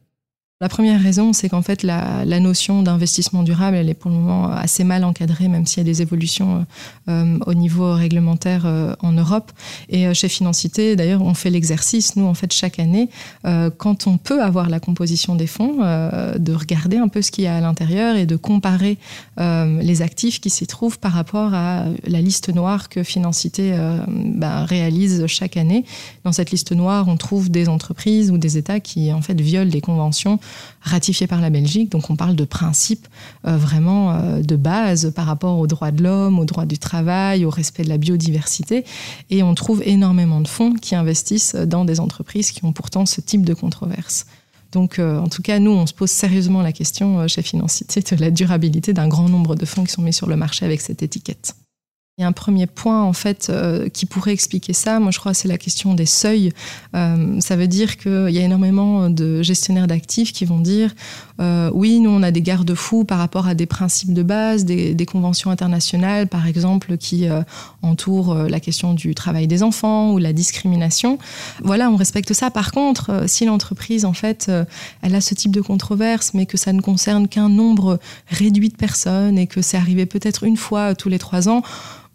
La 0.60 0.68
première 0.68 1.00
raison, 1.00 1.32
c'est 1.32 1.48
qu'en 1.48 1.62
fait, 1.62 1.84
la, 1.84 2.24
la 2.24 2.40
notion 2.40 2.82
d'investissement 2.82 3.44
durable, 3.44 3.76
elle 3.76 3.88
est 3.88 3.94
pour 3.94 4.10
le 4.10 4.16
moment 4.16 4.50
assez 4.50 4.82
mal 4.82 5.04
encadrée, 5.04 5.46
même 5.46 5.66
s'il 5.66 5.78
y 5.78 5.80
a 5.82 5.84
des 5.84 6.02
évolutions 6.02 6.66
euh, 7.06 7.38
au 7.46 7.54
niveau 7.54 7.94
réglementaire 7.94 8.66
euh, 8.66 8.92
en 8.98 9.12
Europe. 9.12 9.52
Et 9.88 10.08
euh, 10.08 10.14
chez 10.14 10.28
Financité, 10.28 10.96
d'ailleurs, 10.96 11.22
on 11.22 11.34
fait 11.34 11.50
l'exercice, 11.50 12.16
nous, 12.16 12.24
en 12.24 12.34
fait, 12.34 12.52
chaque 12.52 12.80
année, 12.80 13.08
euh, 13.44 13.70
quand 13.70 14.08
on 14.08 14.18
peut 14.18 14.42
avoir 14.42 14.68
la 14.68 14.80
composition 14.80 15.36
des 15.36 15.46
fonds, 15.46 15.76
euh, 15.82 16.36
de 16.38 16.52
regarder 16.52 16.96
un 16.96 17.06
peu 17.06 17.22
ce 17.22 17.30
qu'il 17.30 17.44
y 17.44 17.46
a 17.46 17.54
à 17.56 17.60
l'intérieur 17.60 18.16
et 18.16 18.26
de 18.26 18.34
comparer 18.34 18.98
euh, 19.38 19.80
les 19.80 20.02
actifs 20.02 20.40
qui 20.40 20.50
s'y 20.50 20.66
trouvent 20.66 20.98
par 20.98 21.12
rapport 21.12 21.54
à 21.54 21.84
la 22.04 22.20
liste 22.20 22.52
noire 22.52 22.88
que 22.88 23.04
Financité 23.04 23.78
bah, 24.08 24.64
réalise 24.64 25.24
chaque 25.28 25.56
année. 25.56 25.84
Dans 26.24 26.32
cette 26.32 26.50
liste 26.50 26.72
noire, 26.72 27.06
on 27.06 27.16
trouve 27.16 27.48
des 27.48 27.68
entreprises 27.68 28.32
ou 28.32 28.38
des 28.38 28.58
États 28.58 28.80
qui, 28.80 29.12
en 29.12 29.22
fait, 29.22 29.40
violent 29.40 29.70
des 29.70 29.80
conventions 29.80 30.40
ratifié 30.80 31.26
par 31.26 31.40
la 31.40 31.50
Belgique. 31.50 31.90
Donc 31.90 32.10
on 32.10 32.16
parle 32.16 32.36
de 32.36 32.44
principes 32.44 33.06
euh, 33.46 33.56
vraiment 33.56 34.12
euh, 34.12 34.40
de 34.42 34.56
base 34.56 35.12
par 35.14 35.26
rapport 35.26 35.58
aux 35.58 35.66
droits 35.66 35.90
de 35.90 36.02
l'homme, 36.02 36.38
aux 36.38 36.44
droits 36.44 36.66
du 36.66 36.78
travail, 36.78 37.44
au 37.44 37.50
respect 37.50 37.84
de 37.84 37.88
la 37.88 37.98
biodiversité. 37.98 38.84
Et 39.30 39.42
on 39.42 39.54
trouve 39.54 39.82
énormément 39.84 40.40
de 40.40 40.48
fonds 40.48 40.74
qui 40.74 40.94
investissent 40.94 41.54
dans 41.54 41.84
des 41.84 42.00
entreprises 42.00 42.50
qui 42.50 42.64
ont 42.64 42.72
pourtant 42.72 43.06
ce 43.06 43.20
type 43.20 43.44
de 43.44 43.54
controverse. 43.54 44.26
Donc, 44.72 44.98
euh, 44.98 45.18
en 45.18 45.28
tout 45.28 45.40
cas, 45.40 45.58
nous, 45.58 45.70
on 45.70 45.86
se 45.86 45.94
pose 45.94 46.10
sérieusement 46.10 46.60
la 46.60 46.72
question 46.72 47.26
chez 47.26 47.40
Financité 47.40 48.02
de 48.16 48.20
la 48.20 48.30
durabilité 48.30 48.92
d'un 48.92 49.08
grand 49.08 49.28
nombre 49.28 49.54
de 49.54 49.64
fonds 49.64 49.84
qui 49.84 49.92
sont 49.92 50.02
mis 50.02 50.12
sur 50.12 50.26
le 50.26 50.36
marché 50.36 50.66
avec 50.66 50.82
cette 50.82 51.02
étiquette. 51.02 51.54
Il 52.18 52.22
y 52.22 52.24
a 52.24 52.26
un 52.26 52.32
premier 52.32 52.66
point 52.66 53.04
en 53.04 53.12
fait 53.12 53.46
euh, 53.48 53.88
qui 53.88 54.04
pourrait 54.04 54.32
expliquer 54.32 54.72
ça. 54.72 54.98
Moi, 54.98 55.12
je 55.12 55.20
crois 55.20 55.34
c'est 55.34 55.46
la 55.46 55.56
question 55.56 55.94
des 55.94 56.04
seuils. 56.04 56.50
Euh, 56.96 57.40
ça 57.40 57.54
veut 57.54 57.68
dire 57.68 57.96
qu'il 57.96 58.30
y 58.30 58.38
a 58.38 58.42
énormément 58.42 59.08
de 59.08 59.40
gestionnaires 59.42 59.86
d'actifs 59.86 60.32
qui 60.32 60.44
vont 60.44 60.58
dire 60.58 60.96
euh, 61.40 61.70
oui, 61.72 62.00
nous 62.00 62.10
on 62.10 62.24
a 62.24 62.32
des 62.32 62.42
garde-fous 62.42 63.04
par 63.04 63.18
rapport 63.18 63.46
à 63.46 63.54
des 63.54 63.66
principes 63.66 64.14
de 64.14 64.24
base, 64.24 64.64
des, 64.64 64.96
des 64.96 65.06
conventions 65.06 65.52
internationales, 65.52 66.26
par 66.26 66.48
exemple, 66.48 66.96
qui 66.96 67.28
entourent 67.82 68.34
la 68.34 68.58
question 68.58 68.94
du 68.94 69.14
travail 69.14 69.46
des 69.46 69.62
enfants 69.62 70.10
ou 70.10 70.18
la 70.18 70.32
discrimination. 70.32 71.18
Voilà, 71.62 71.88
on 71.88 71.94
respecte 71.94 72.32
ça. 72.32 72.50
Par 72.50 72.72
contre, 72.72 73.28
si 73.28 73.44
l'entreprise 73.44 74.04
en 74.04 74.12
fait 74.12 74.50
elle 75.02 75.14
a 75.14 75.20
ce 75.20 75.34
type 75.34 75.52
de 75.52 75.60
controverse, 75.60 76.34
mais 76.34 76.46
que 76.46 76.56
ça 76.56 76.72
ne 76.72 76.80
concerne 76.80 77.28
qu'un 77.28 77.48
nombre 77.48 78.00
réduit 78.26 78.70
de 78.70 78.76
personnes 78.76 79.38
et 79.38 79.46
que 79.46 79.62
c'est 79.62 79.76
arrivé 79.76 80.04
peut-être 80.04 80.42
une 80.42 80.56
fois 80.56 80.96
tous 80.96 81.08
les 81.08 81.20
trois 81.20 81.48
ans 81.48 81.62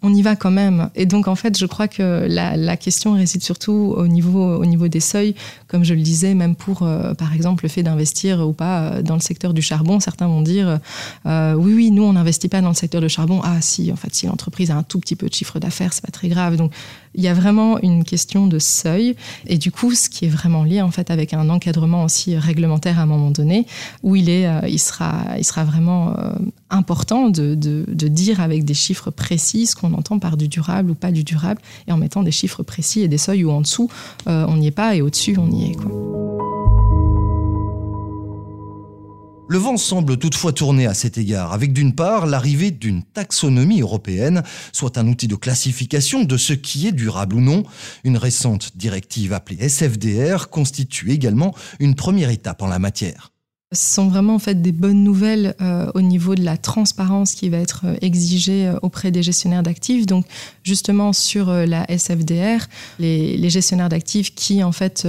on 0.03 0.13
y 0.13 0.21
va 0.21 0.35
quand 0.35 0.51
même. 0.51 0.89
Et 0.95 1.05
donc, 1.05 1.29
en 1.29 1.35
fait, 1.35 1.57
je 1.57 1.65
crois 1.65 1.87
que 1.87 2.27
la, 2.29 2.77
question 2.77 3.13
réside 3.13 3.41
surtout 3.41 3.93
au 3.95 4.05
niveau, 4.07 4.55
au 4.57 4.65
niveau 4.65 4.89
des 4.89 4.99
seuils, 4.99 5.33
comme 5.67 5.85
je 5.85 5.93
le 5.93 6.01
disais, 6.01 6.33
même 6.33 6.55
pour, 6.55 6.83
euh, 6.83 7.13
par 7.13 7.33
exemple, 7.33 7.63
le 7.63 7.69
fait 7.69 7.83
d'investir 7.83 8.45
ou 8.45 8.51
pas 8.51 8.81
euh, 8.81 9.01
dans 9.01 9.13
le 9.13 9.21
secteur 9.21 9.53
du 9.53 9.61
charbon. 9.61 10.01
Certains 10.01 10.27
vont 10.27 10.41
dire, 10.41 10.79
euh, 11.25 11.53
oui, 11.53 11.73
oui, 11.73 11.91
nous, 11.91 12.03
on 12.03 12.13
n'investit 12.13 12.49
pas 12.49 12.59
dans 12.59 12.69
le 12.69 12.75
secteur 12.75 12.99
du 12.99 13.07
charbon. 13.07 13.39
Ah, 13.43 13.61
si, 13.61 13.91
en 13.93 13.95
fait, 13.95 14.13
si 14.13 14.27
l'entreprise 14.27 14.71
a 14.71 14.75
un 14.75 14.83
tout 14.83 14.99
petit 14.99 15.15
peu 15.15 15.29
de 15.29 15.33
chiffre 15.33 15.57
d'affaires, 15.59 15.93
c'est 15.93 16.05
pas 16.05 16.11
très 16.11 16.27
grave. 16.27 16.57
Donc, 16.57 16.73
il 17.15 17.23
y 17.23 17.27
a 17.27 17.33
vraiment 17.33 17.79
une 17.79 18.03
question 18.03 18.47
de 18.47 18.59
seuil 18.59 19.15
et 19.47 19.57
du 19.57 19.71
coup, 19.71 19.93
ce 19.93 20.09
qui 20.09 20.25
est 20.25 20.29
vraiment 20.29 20.63
lié 20.63 20.81
en 20.81 20.91
fait 20.91 21.11
avec 21.11 21.33
un 21.33 21.49
encadrement 21.49 22.03
aussi 22.03 22.37
réglementaire 22.37 22.99
à 22.99 23.03
un 23.03 23.05
moment 23.05 23.31
donné, 23.31 23.65
où 24.01 24.15
il 24.15 24.29
est, 24.29 24.47
il 24.67 24.79
sera, 24.79 25.23
il 25.37 25.43
sera 25.43 25.63
vraiment 25.63 26.15
important 26.69 27.29
de, 27.29 27.55
dire 27.55 28.41
avec 28.41 28.65
des 28.65 28.73
chiffres 28.73 29.11
précis 29.11 29.67
ce 29.67 29.75
qu'on 29.75 29.93
entend 29.93 30.19
par 30.19 30.37
du 30.37 30.47
durable 30.47 30.91
ou 30.91 30.95
pas 30.95 31.11
du 31.11 31.23
durable, 31.23 31.61
et 31.87 31.91
en 31.91 31.97
mettant 31.97 32.23
des 32.23 32.31
chiffres 32.31 32.63
précis 32.63 33.01
et 33.01 33.07
des 33.07 33.17
seuils 33.17 33.43
où 33.43 33.51
en 33.51 33.61
dessous 33.61 33.89
on 34.25 34.57
n'y 34.57 34.67
est 34.67 34.71
pas 34.71 34.95
et 34.95 35.01
au-dessus 35.01 35.37
on 35.37 35.51
y 35.51 35.71
est. 35.71 36.52
Le 39.49 39.57
vent 39.57 39.75
semble 39.75 40.17
toutefois 40.17 40.53
tourner 40.53 40.87
à 40.87 40.93
cet 40.93 41.17
égard, 41.17 41.51
avec 41.51 41.73
d'une 41.73 41.93
part 41.93 42.25
l'arrivée 42.25 42.71
d'une 42.71 43.03
taxonomie 43.03 43.81
européenne, 43.81 44.41
soit 44.71 44.97
un 44.97 45.07
outil 45.07 45.27
de 45.27 45.35
classification 45.35 46.23
de 46.23 46.37
ce 46.37 46.53
qui 46.53 46.87
est 46.87 46.93
durable 46.93 47.35
ou 47.35 47.41
non. 47.41 47.63
Une 48.05 48.17
récente 48.17 48.77
directive 48.77 49.33
appelée 49.33 49.67
SFDR 49.67 50.49
constitue 50.49 51.11
également 51.11 51.53
une 51.79 51.95
première 51.95 52.29
étape 52.29 52.61
en 52.61 52.67
la 52.67 52.79
matière. 52.79 53.32
Ce 53.73 53.95
sont 53.95 54.07
vraiment 54.07 54.35
en 54.35 54.39
fait 54.39 54.61
des 54.61 54.71
bonnes 54.71 55.03
nouvelles 55.03 55.55
euh, 55.61 55.91
au 55.95 56.01
niveau 56.01 56.35
de 56.35 56.43
la 56.43 56.57
transparence 56.57 57.33
qui 57.33 57.49
va 57.49 57.57
être 57.57 57.81
euh, 57.85 57.95
exigée 58.01 58.67
euh, 58.67 58.77
auprès 58.83 59.09
des 59.09 59.23
gestionnaires 59.23 59.63
d'actifs. 59.63 60.05
Donc 60.05 60.25
justement 60.63 61.11
sur 61.11 61.51
la 61.51 61.85
SFDR, 61.89 62.67
les, 62.99 63.49
gestionnaires 63.49 63.89
d'actifs 63.89 64.33
qui 64.33 64.63
en 64.63 64.71
fait 64.71 65.07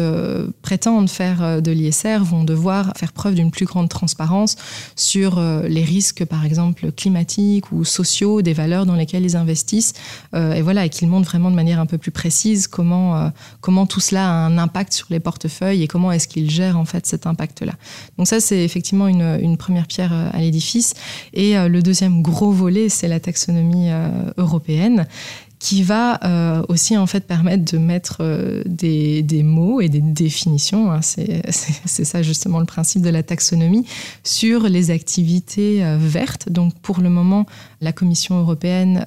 prétendent 0.63 1.09
faire 1.09 1.63
de 1.63 1.71
l'ISR 1.71 2.25
vont 2.25 2.43
devoir 2.45 2.93
faire 2.97 3.13
preuve 3.13 3.35
d'une 3.35 3.51
plus 3.51 3.65
grande 3.65 3.89
transparence 3.89 4.57
sur 4.97 5.41
les 5.41 5.85
risques 5.85 6.25
par 6.25 6.45
exemple 6.45 6.91
climatiques 6.93 7.71
ou 7.71 7.85
sociaux 7.85 8.43
des 8.43 8.53
valeurs 8.53 8.85
dans 8.85 8.97
lesquelles 8.97 9.25
ils 9.25 9.37
investissent. 9.37 9.93
et 10.35 10.61
voilà 10.61 10.85
et 10.85 10.89
qu'ils 10.89 11.09
montrent 11.09 11.29
vraiment 11.29 11.51
de 11.51 11.57
manière 11.57 11.79
un 11.79 11.87
peu 11.87 11.99
plus 11.99 12.11
précise 12.11 12.67
comment 12.67 13.31
comment 13.61 13.87
tout 13.87 14.01
cela 14.01 14.29
a 14.29 14.33
un 14.33 14.59
impact 14.59 14.93
sur 14.93 15.07
les 15.11 15.21
portefeuilles 15.21 15.83
et 15.83 15.87
comment 15.87 16.11
est-ce 16.11 16.27
qu'ils 16.27 16.51
gèrent 16.51 16.79
en 16.79 16.85
fait 16.85 17.07
cet 17.07 17.27
impact 17.27 17.63
là. 17.63 17.75
Donc 18.19 18.27
ça 18.27 18.41
c'est 18.41 18.54
c'est 18.55 18.65
effectivement 18.65 19.09
une, 19.09 19.57
première 19.57 19.87
pierre 19.87 20.13
euh, 20.13 20.29
à 20.33 20.39
l'édifice. 20.39 20.95
Et 21.33 21.57
euh, 21.57 21.69
le 21.69 21.83
deuxième 21.83 22.23
gros 22.23 22.53
volet, 22.53 22.89
c'est 22.89 23.09
la 23.09 23.21
taxonomie 23.21 23.91
euh, 23.91 24.09
européenne 24.37 25.07
qui 25.61 25.83
va 25.83 26.21
aussi 26.69 26.99
en 26.99 27.07
fait 27.07 27.27
permettre 27.27 27.73
de 27.73 27.79
mettre 27.79 28.23
des, 28.67 29.43
mots 29.43 29.81
et 29.81 29.89
des 29.89 30.03
définitions, 30.03 30.93
hein, 30.93 31.01
c'est 31.01 32.05
ça 32.05 32.23
justement 32.23 32.59
le 32.59 32.67
principe 32.67 33.01
de 33.01 33.09
la 33.09 33.23
taxonomie, 33.23 33.87
sur 34.25 34.65
les 34.69 34.91
activités 34.91 35.83
vertes. 35.97 36.51
Donc 36.51 36.75
pour 36.81 37.01
le 37.01 37.09
moment, 37.09 37.47
la 37.81 37.93
Commission 37.93 38.39
européenne 38.39 39.07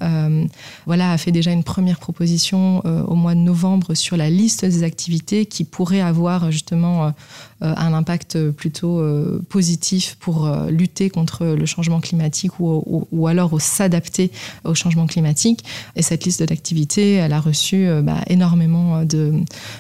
voilà, 0.88 1.12
a 1.12 1.18
fait 1.20 1.32
déjà 1.32 1.52
une 1.52 1.64
première 1.64 2.00
proposition 2.00 2.80
au 3.08 3.14
mois 3.14 3.36
de 3.36 3.42
novembre 3.42 3.94
sur 3.94 4.18
la 4.18 4.32
liste 4.32 4.66
des 4.66 4.82
activités 4.82 5.46
qui 5.46 5.64
pourraient 5.64 6.02
avoir 6.02 6.50
justement 6.50 7.14
un 7.62 7.94
impact 7.94 8.52
plutôt 8.52 9.02
positif 9.50 10.18
pour 10.20 10.50
lutter 10.70 11.10
contre 11.10 11.46
le 11.46 11.66
changement 11.66 12.00
climatique 12.00 12.60
ou, 12.60 13.08
ou, 13.12 13.28
alors 13.28 13.60
s'adapter 13.60 14.32
au 14.64 14.76
changement 14.76 15.08
climatique. 15.08 15.64
Et 15.96 16.02
cette 16.02 16.26
liste 16.26 16.44
d'activité, 16.44 17.14
elle 17.14 17.34
a 17.34 17.40
reçu 17.40 17.88
bah, 18.04 18.22
énormément 18.28 19.04
de, 19.04 19.34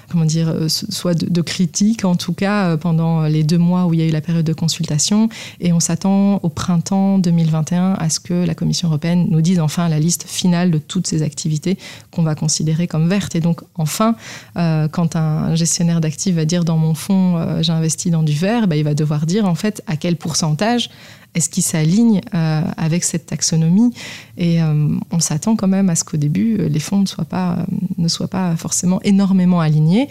comment 0.10 0.26
dire, 0.26 0.54
soit 0.68 1.14
de, 1.14 1.42
critiques, 1.42 2.04
en 2.06 2.16
tout 2.16 2.34
cas 2.34 2.78
pendant 2.78 3.24
les 3.24 3.44
deux 3.44 3.58
mois 3.58 3.86
où 3.86 3.94
il 3.94 4.00
y 4.00 4.04
a 4.04 4.08
eu 4.08 4.12
la 4.12 4.22
période 4.22 4.46
de 4.46 4.54
consultation. 4.54 5.30
Et 5.60 5.72
on 5.74 5.80
s'attend 5.80 6.40
au 6.44 6.50
printemps 6.50 7.20
2021 7.20 7.94
à 7.94 8.10
ce 8.10 8.20
que 8.20 8.34
la 8.34 8.56
Commission 8.56 8.88
européenne 8.88 9.28
nous 9.30 9.42
dise 9.42 9.60
enfin 9.60 9.90
la 9.90 10.00
liste 10.00 10.26
finale 10.28 10.72
de 10.72 10.78
toutes 10.78 11.08
ces 11.08 11.22
activités 11.22 11.78
qu'on 12.12 12.24
va 12.24 12.36
considérer 12.36 12.88
comme 12.88 13.08
vertes. 13.08 13.36
Et 13.36 13.40
donc, 13.40 13.62
enfin, 13.76 14.16
euh, 14.58 14.88
quand 14.88 15.16
un 15.16 15.56
gestionnaire 15.56 16.02
d'actifs 16.02 16.36
va 16.36 16.46
dire 16.46 16.64
dans 16.64 16.78
mon 16.78 16.94
fonds, 16.94 17.38
euh, 17.38 17.64
j'ai 17.68 17.74
investi 17.74 18.10
dans 18.10 18.24
du 18.24 18.34
vert, 18.34 18.68
bah, 18.68 18.76
il 18.76 18.84
va 18.84 18.94
devoir 18.94 19.26
dire 19.26 19.46
en 19.46 19.56
fait 19.56 19.84
à 19.88 19.96
quel 19.96 20.16
pourcentage 20.16 20.90
est-ce 21.36 21.50
qu'il 21.50 21.64
s'aligne 21.64 22.22
euh, 22.34 22.62
avec 22.78 23.04
cette 23.04 23.28
taxonomie 23.28 23.94
Et 24.38 24.62
euh, 24.62 24.90
on 25.12 25.20
s'attend 25.20 25.56
quand 25.56 25.68
même 25.68 25.90
à 25.90 25.96
ce 25.96 26.04
qu'au 26.04 26.18
début, 26.18 26.58
les 26.58 26.80
fonds 26.80 27.00
ne 27.00 27.06
soient, 27.06 27.26
pas, 27.26 27.58
euh, 27.60 27.66
ne 27.98 28.08
soient 28.08 28.28
pas 28.28 28.56
forcément 28.56 29.00
énormément 29.04 29.60
alignés. 29.60 30.08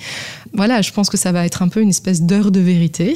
Voilà, 0.53 0.83
je 0.83 0.93
pense 0.93 1.11
que 1.11 1.17
ça 1.17 1.33
va 1.33 1.45
être 1.45 1.63
un 1.63 1.69
peu 1.69 1.81
une 1.81 1.89
espèce 1.89 2.23
d'heure 2.23 2.53
de 2.53 2.61
vérité. 2.61 3.15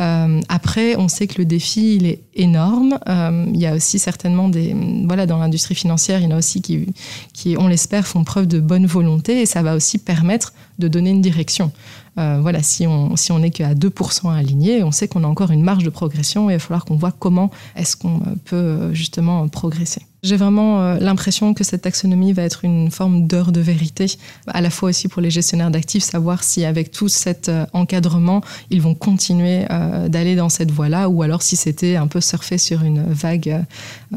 Euh, 0.00 0.40
après, 0.48 0.96
on 0.96 1.08
sait 1.08 1.26
que 1.26 1.38
le 1.38 1.46
défi, 1.46 1.96
il 1.96 2.06
est 2.06 2.20
énorme. 2.34 2.98
Euh, 3.08 3.46
il 3.48 3.60
y 3.60 3.66
a 3.66 3.74
aussi 3.74 3.98
certainement 3.98 4.48
des... 4.48 4.76
Voilà, 5.06 5.24
dans 5.24 5.38
l'industrie 5.38 5.74
financière, 5.74 6.20
il 6.20 6.24
y 6.24 6.26
en 6.26 6.32
a 6.32 6.38
aussi 6.38 6.60
qui, 6.60 6.86
qui 7.32 7.56
on 7.58 7.68
l'espère, 7.68 8.06
font 8.06 8.24
preuve 8.24 8.46
de 8.46 8.60
bonne 8.60 8.86
volonté 8.86 9.40
et 9.40 9.46
ça 9.46 9.62
va 9.62 9.74
aussi 9.74 9.98
permettre 9.98 10.52
de 10.78 10.88
donner 10.88 11.10
une 11.10 11.22
direction. 11.22 11.72
Euh, 12.18 12.38
voilà, 12.40 12.62
si 12.62 12.86
on 12.86 13.16
si 13.16 13.32
on 13.32 13.38
n'est 13.38 13.50
qu'à 13.50 13.74
2% 13.74 14.32
aligné, 14.32 14.82
on 14.82 14.90
sait 14.90 15.08
qu'on 15.08 15.24
a 15.24 15.26
encore 15.26 15.50
une 15.50 15.62
marge 15.62 15.84
de 15.84 15.90
progression 15.90 16.50
et 16.50 16.54
il 16.54 16.56
va 16.56 16.60
falloir 16.60 16.84
qu'on 16.84 16.96
voit 16.96 17.12
comment 17.12 17.50
est-ce 17.76 17.96
qu'on 17.96 18.20
peut 18.44 18.92
justement 18.94 19.48
progresser. 19.48 20.02
J'ai 20.26 20.36
vraiment 20.36 20.80
euh, 20.80 20.98
l'impression 20.98 21.54
que 21.54 21.62
cette 21.62 21.82
taxonomie 21.82 22.32
va 22.32 22.42
être 22.42 22.64
une 22.64 22.90
forme 22.90 23.28
d'heure 23.28 23.52
de 23.52 23.60
vérité, 23.60 24.06
à 24.48 24.60
la 24.60 24.70
fois 24.70 24.88
aussi 24.88 25.06
pour 25.06 25.22
les 25.22 25.30
gestionnaires 25.30 25.70
d'actifs, 25.70 26.02
savoir 26.02 26.42
si 26.42 26.64
avec 26.64 26.90
tout 26.90 27.08
cet 27.08 27.48
euh, 27.48 27.64
encadrement, 27.72 28.40
ils 28.70 28.82
vont 28.82 28.96
continuer 28.96 29.66
euh, 29.70 30.08
d'aller 30.08 30.34
dans 30.34 30.48
cette 30.48 30.72
voie-là, 30.72 31.08
ou 31.08 31.22
alors 31.22 31.42
si 31.42 31.54
c'était 31.54 31.94
un 31.94 32.08
peu 32.08 32.20
surfer 32.20 32.58
sur 32.58 32.82
une 32.82 33.04
vague 33.04 33.50
euh, 33.50 33.62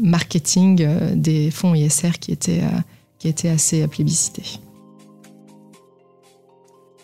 marketing 0.02 0.82
euh, 0.82 1.14
des 1.14 1.52
fonds 1.52 1.76
ISR 1.76 2.18
qui 2.18 2.32
était, 2.32 2.60
euh, 2.62 2.80
qui 3.20 3.28
était 3.28 3.48
assez. 3.48 3.86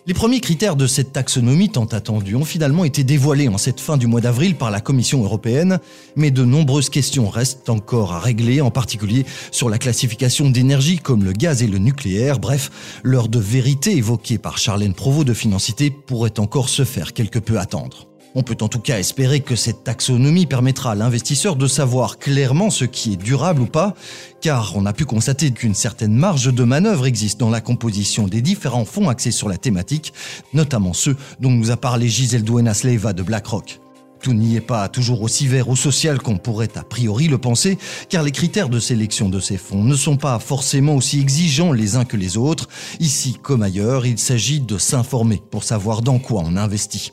Les 0.08 0.14
premiers 0.14 0.38
critères 0.38 0.76
de 0.76 0.86
cette 0.86 1.12
taxonomie 1.12 1.68
tant 1.68 1.86
attendue 1.86 2.36
ont 2.36 2.44
finalement 2.44 2.84
été 2.84 3.02
dévoilés 3.02 3.48
en 3.48 3.58
cette 3.58 3.80
fin 3.80 3.96
du 3.96 4.06
mois 4.06 4.20
d'avril 4.20 4.54
par 4.54 4.70
la 4.70 4.80
Commission 4.80 5.24
européenne, 5.24 5.80
mais 6.14 6.30
de 6.30 6.44
nombreuses 6.44 6.90
questions 6.90 7.28
restent 7.28 7.68
encore 7.70 8.12
à 8.12 8.20
régler, 8.20 8.60
en 8.60 8.70
particulier 8.70 9.26
sur 9.50 9.68
la 9.68 9.78
classification 9.78 10.48
d'énergie 10.48 10.98
comme 10.98 11.24
le 11.24 11.32
gaz 11.32 11.64
et 11.64 11.66
le 11.66 11.78
nucléaire. 11.78 12.38
Bref, 12.38 13.00
l'heure 13.02 13.26
de 13.26 13.40
vérité 13.40 13.96
évoquée 13.96 14.38
par 14.38 14.58
Charlène 14.58 14.94
Provost 14.94 15.26
de 15.26 15.34
Financité 15.34 15.90
pourrait 15.90 16.38
encore 16.38 16.68
se 16.68 16.84
faire 16.84 17.12
quelque 17.12 17.40
peu 17.40 17.58
attendre. 17.58 18.06
On 18.38 18.42
peut 18.42 18.58
en 18.60 18.68
tout 18.68 18.80
cas 18.80 18.98
espérer 18.98 19.40
que 19.40 19.56
cette 19.56 19.82
taxonomie 19.82 20.44
permettra 20.44 20.92
à 20.92 20.94
l'investisseur 20.94 21.56
de 21.56 21.66
savoir 21.66 22.18
clairement 22.18 22.68
ce 22.68 22.84
qui 22.84 23.14
est 23.14 23.16
durable 23.16 23.62
ou 23.62 23.66
pas, 23.66 23.94
car 24.42 24.74
on 24.76 24.84
a 24.84 24.92
pu 24.92 25.06
constater 25.06 25.52
qu'une 25.52 25.74
certaine 25.74 26.12
marge 26.12 26.52
de 26.52 26.62
manœuvre 26.62 27.06
existe 27.06 27.40
dans 27.40 27.48
la 27.48 27.62
composition 27.62 28.28
des 28.28 28.42
différents 28.42 28.84
fonds 28.84 29.08
axés 29.08 29.30
sur 29.30 29.48
la 29.48 29.56
thématique, 29.56 30.12
notamment 30.52 30.92
ceux 30.92 31.16
dont 31.40 31.50
nous 31.50 31.70
a 31.70 31.78
parlé 31.78 32.08
Gisèle 32.08 32.44
Duenas-Leiva 32.44 33.14
de 33.14 33.22
BlackRock. 33.22 33.80
Tout 34.20 34.34
n'y 34.34 34.54
est 34.54 34.60
pas 34.60 34.90
toujours 34.90 35.22
aussi 35.22 35.46
vert 35.46 35.70
ou 35.70 35.76
social 35.76 36.18
qu'on 36.18 36.36
pourrait 36.36 36.76
a 36.76 36.82
priori 36.82 37.28
le 37.28 37.38
penser, 37.38 37.78
car 38.10 38.22
les 38.22 38.32
critères 38.32 38.68
de 38.68 38.80
sélection 38.80 39.30
de 39.30 39.40
ces 39.40 39.56
fonds 39.56 39.82
ne 39.82 39.96
sont 39.96 40.18
pas 40.18 40.38
forcément 40.40 40.96
aussi 40.96 41.20
exigeants 41.20 41.72
les 41.72 41.96
uns 41.96 42.04
que 42.04 42.18
les 42.18 42.36
autres. 42.36 42.68
Ici 43.00 43.38
comme 43.42 43.62
ailleurs, 43.62 44.04
il 44.04 44.18
s'agit 44.18 44.60
de 44.60 44.76
s'informer 44.76 45.40
pour 45.50 45.64
savoir 45.64 46.02
dans 46.02 46.18
quoi 46.18 46.42
on 46.44 46.56
investit. 46.56 47.12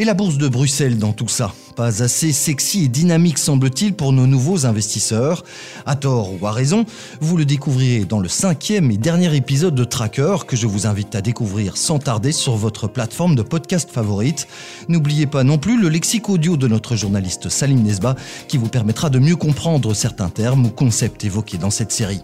Et 0.00 0.04
la 0.04 0.14
bourse 0.14 0.38
de 0.38 0.46
Bruxelles 0.46 0.96
dans 0.96 1.12
tout 1.12 1.26
ça? 1.26 1.52
Pas 1.74 2.04
assez 2.04 2.30
sexy 2.30 2.84
et 2.84 2.88
dynamique 2.88 3.36
semble-t-il 3.36 3.94
pour 3.94 4.12
nos 4.12 4.28
nouveaux 4.28 4.64
investisseurs. 4.64 5.42
À 5.86 5.96
tort 5.96 6.40
ou 6.40 6.46
à 6.46 6.52
raison, 6.52 6.84
vous 7.20 7.36
le 7.36 7.44
découvrirez 7.44 8.04
dans 8.04 8.20
le 8.20 8.28
cinquième 8.28 8.92
et 8.92 8.96
dernier 8.96 9.34
épisode 9.34 9.74
de 9.74 9.82
Tracker 9.82 10.36
que 10.46 10.54
je 10.54 10.68
vous 10.68 10.86
invite 10.86 11.16
à 11.16 11.20
découvrir 11.20 11.76
sans 11.76 11.98
tarder 11.98 12.30
sur 12.30 12.54
votre 12.54 12.86
plateforme 12.86 13.34
de 13.34 13.42
podcast 13.42 13.90
favorite. 13.90 14.46
N'oubliez 14.86 15.26
pas 15.26 15.42
non 15.42 15.58
plus 15.58 15.80
le 15.80 15.88
lexique 15.88 16.28
audio 16.28 16.56
de 16.56 16.68
notre 16.68 16.94
journaliste 16.94 17.48
Salim 17.48 17.82
Nesba 17.82 18.14
qui 18.46 18.56
vous 18.56 18.68
permettra 18.68 19.10
de 19.10 19.18
mieux 19.18 19.34
comprendre 19.34 19.94
certains 19.94 20.30
termes 20.30 20.66
ou 20.66 20.70
concepts 20.70 21.24
évoqués 21.24 21.58
dans 21.58 21.70
cette 21.70 21.90
série. 21.90 22.22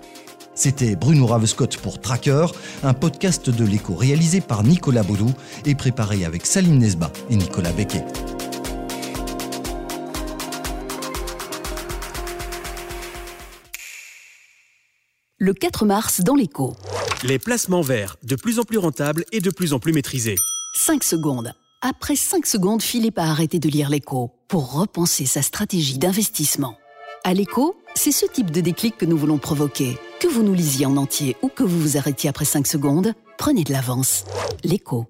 C'était 0.54 0.94
Bruno 0.94 1.26
Ravescott 1.26 1.76
pour 1.78 2.00
Tracker, 2.00 2.46
un 2.84 2.94
podcast 2.94 3.50
de 3.50 3.64
l'écho 3.64 3.94
réalisé 3.94 4.40
par 4.40 4.62
Nicolas 4.62 5.02
Baudou 5.02 5.32
et 5.64 5.74
préparé 5.74 6.24
avec 6.24 6.46
Salim 6.46 6.78
Nesba 6.78 7.10
et 7.28 7.36
Nicolas 7.36 7.72
Becquet. 7.72 8.04
Le 15.38 15.52
4 15.52 15.84
mars 15.84 16.20
dans 16.20 16.36
l'écho. 16.36 16.76
Les 17.24 17.40
placements 17.40 17.82
verts, 17.82 18.16
de 18.22 18.36
plus 18.36 18.60
en 18.60 18.62
plus 18.62 18.78
rentables 18.78 19.24
et 19.32 19.40
de 19.40 19.50
plus 19.50 19.72
en 19.72 19.80
plus 19.80 19.92
maîtrisés. 19.92 20.36
5 20.76 21.02
secondes. 21.02 21.52
Après 21.82 22.16
5 22.16 22.46
secondes, 22.46 22.80
Philippe 22.80 23.18
a 23.18 23.24
arrêté 23.24 23.58
de 23.58 23.68
lire 23.68 23.90
l'écho 23.90 24.30
pour 24.48 24.72
repenser 24.72 25.26
sa 25.26 25.42
stratégie 25.42 25.98
d'investissement. 25.98 26.76
À 27.24 27.34
l'écho, 27.34 27.76
c'est 27.94 28.12
ce 28.12 28.26
type 28.26 28.50
de 28.50 28.60
déclic 28.60 28.96
que 28.96 29.04
nous 29.04 29.18
voulons 29.18 29.38
provoquer. 29.38 29.98
Que 30.20 30.28
vous 30.28 30.42
nous 30.42 30.54
lisiez 30.54 30.86
en 30.86 30.96
entier 30.96 31.36
ou 31.42 31.48
que 31.48 31.62
vous 31.62 31.78
vous 31.78 31.96
arrêtiez 31.96 32.30
après 32.30 32.44
5 32.44 32.66
secondes, 32.66 33.12
prenez 33.38 33.64
de 33.64 33.72
l'avance. 33.72 34.24
L'écho. 34.62 35.06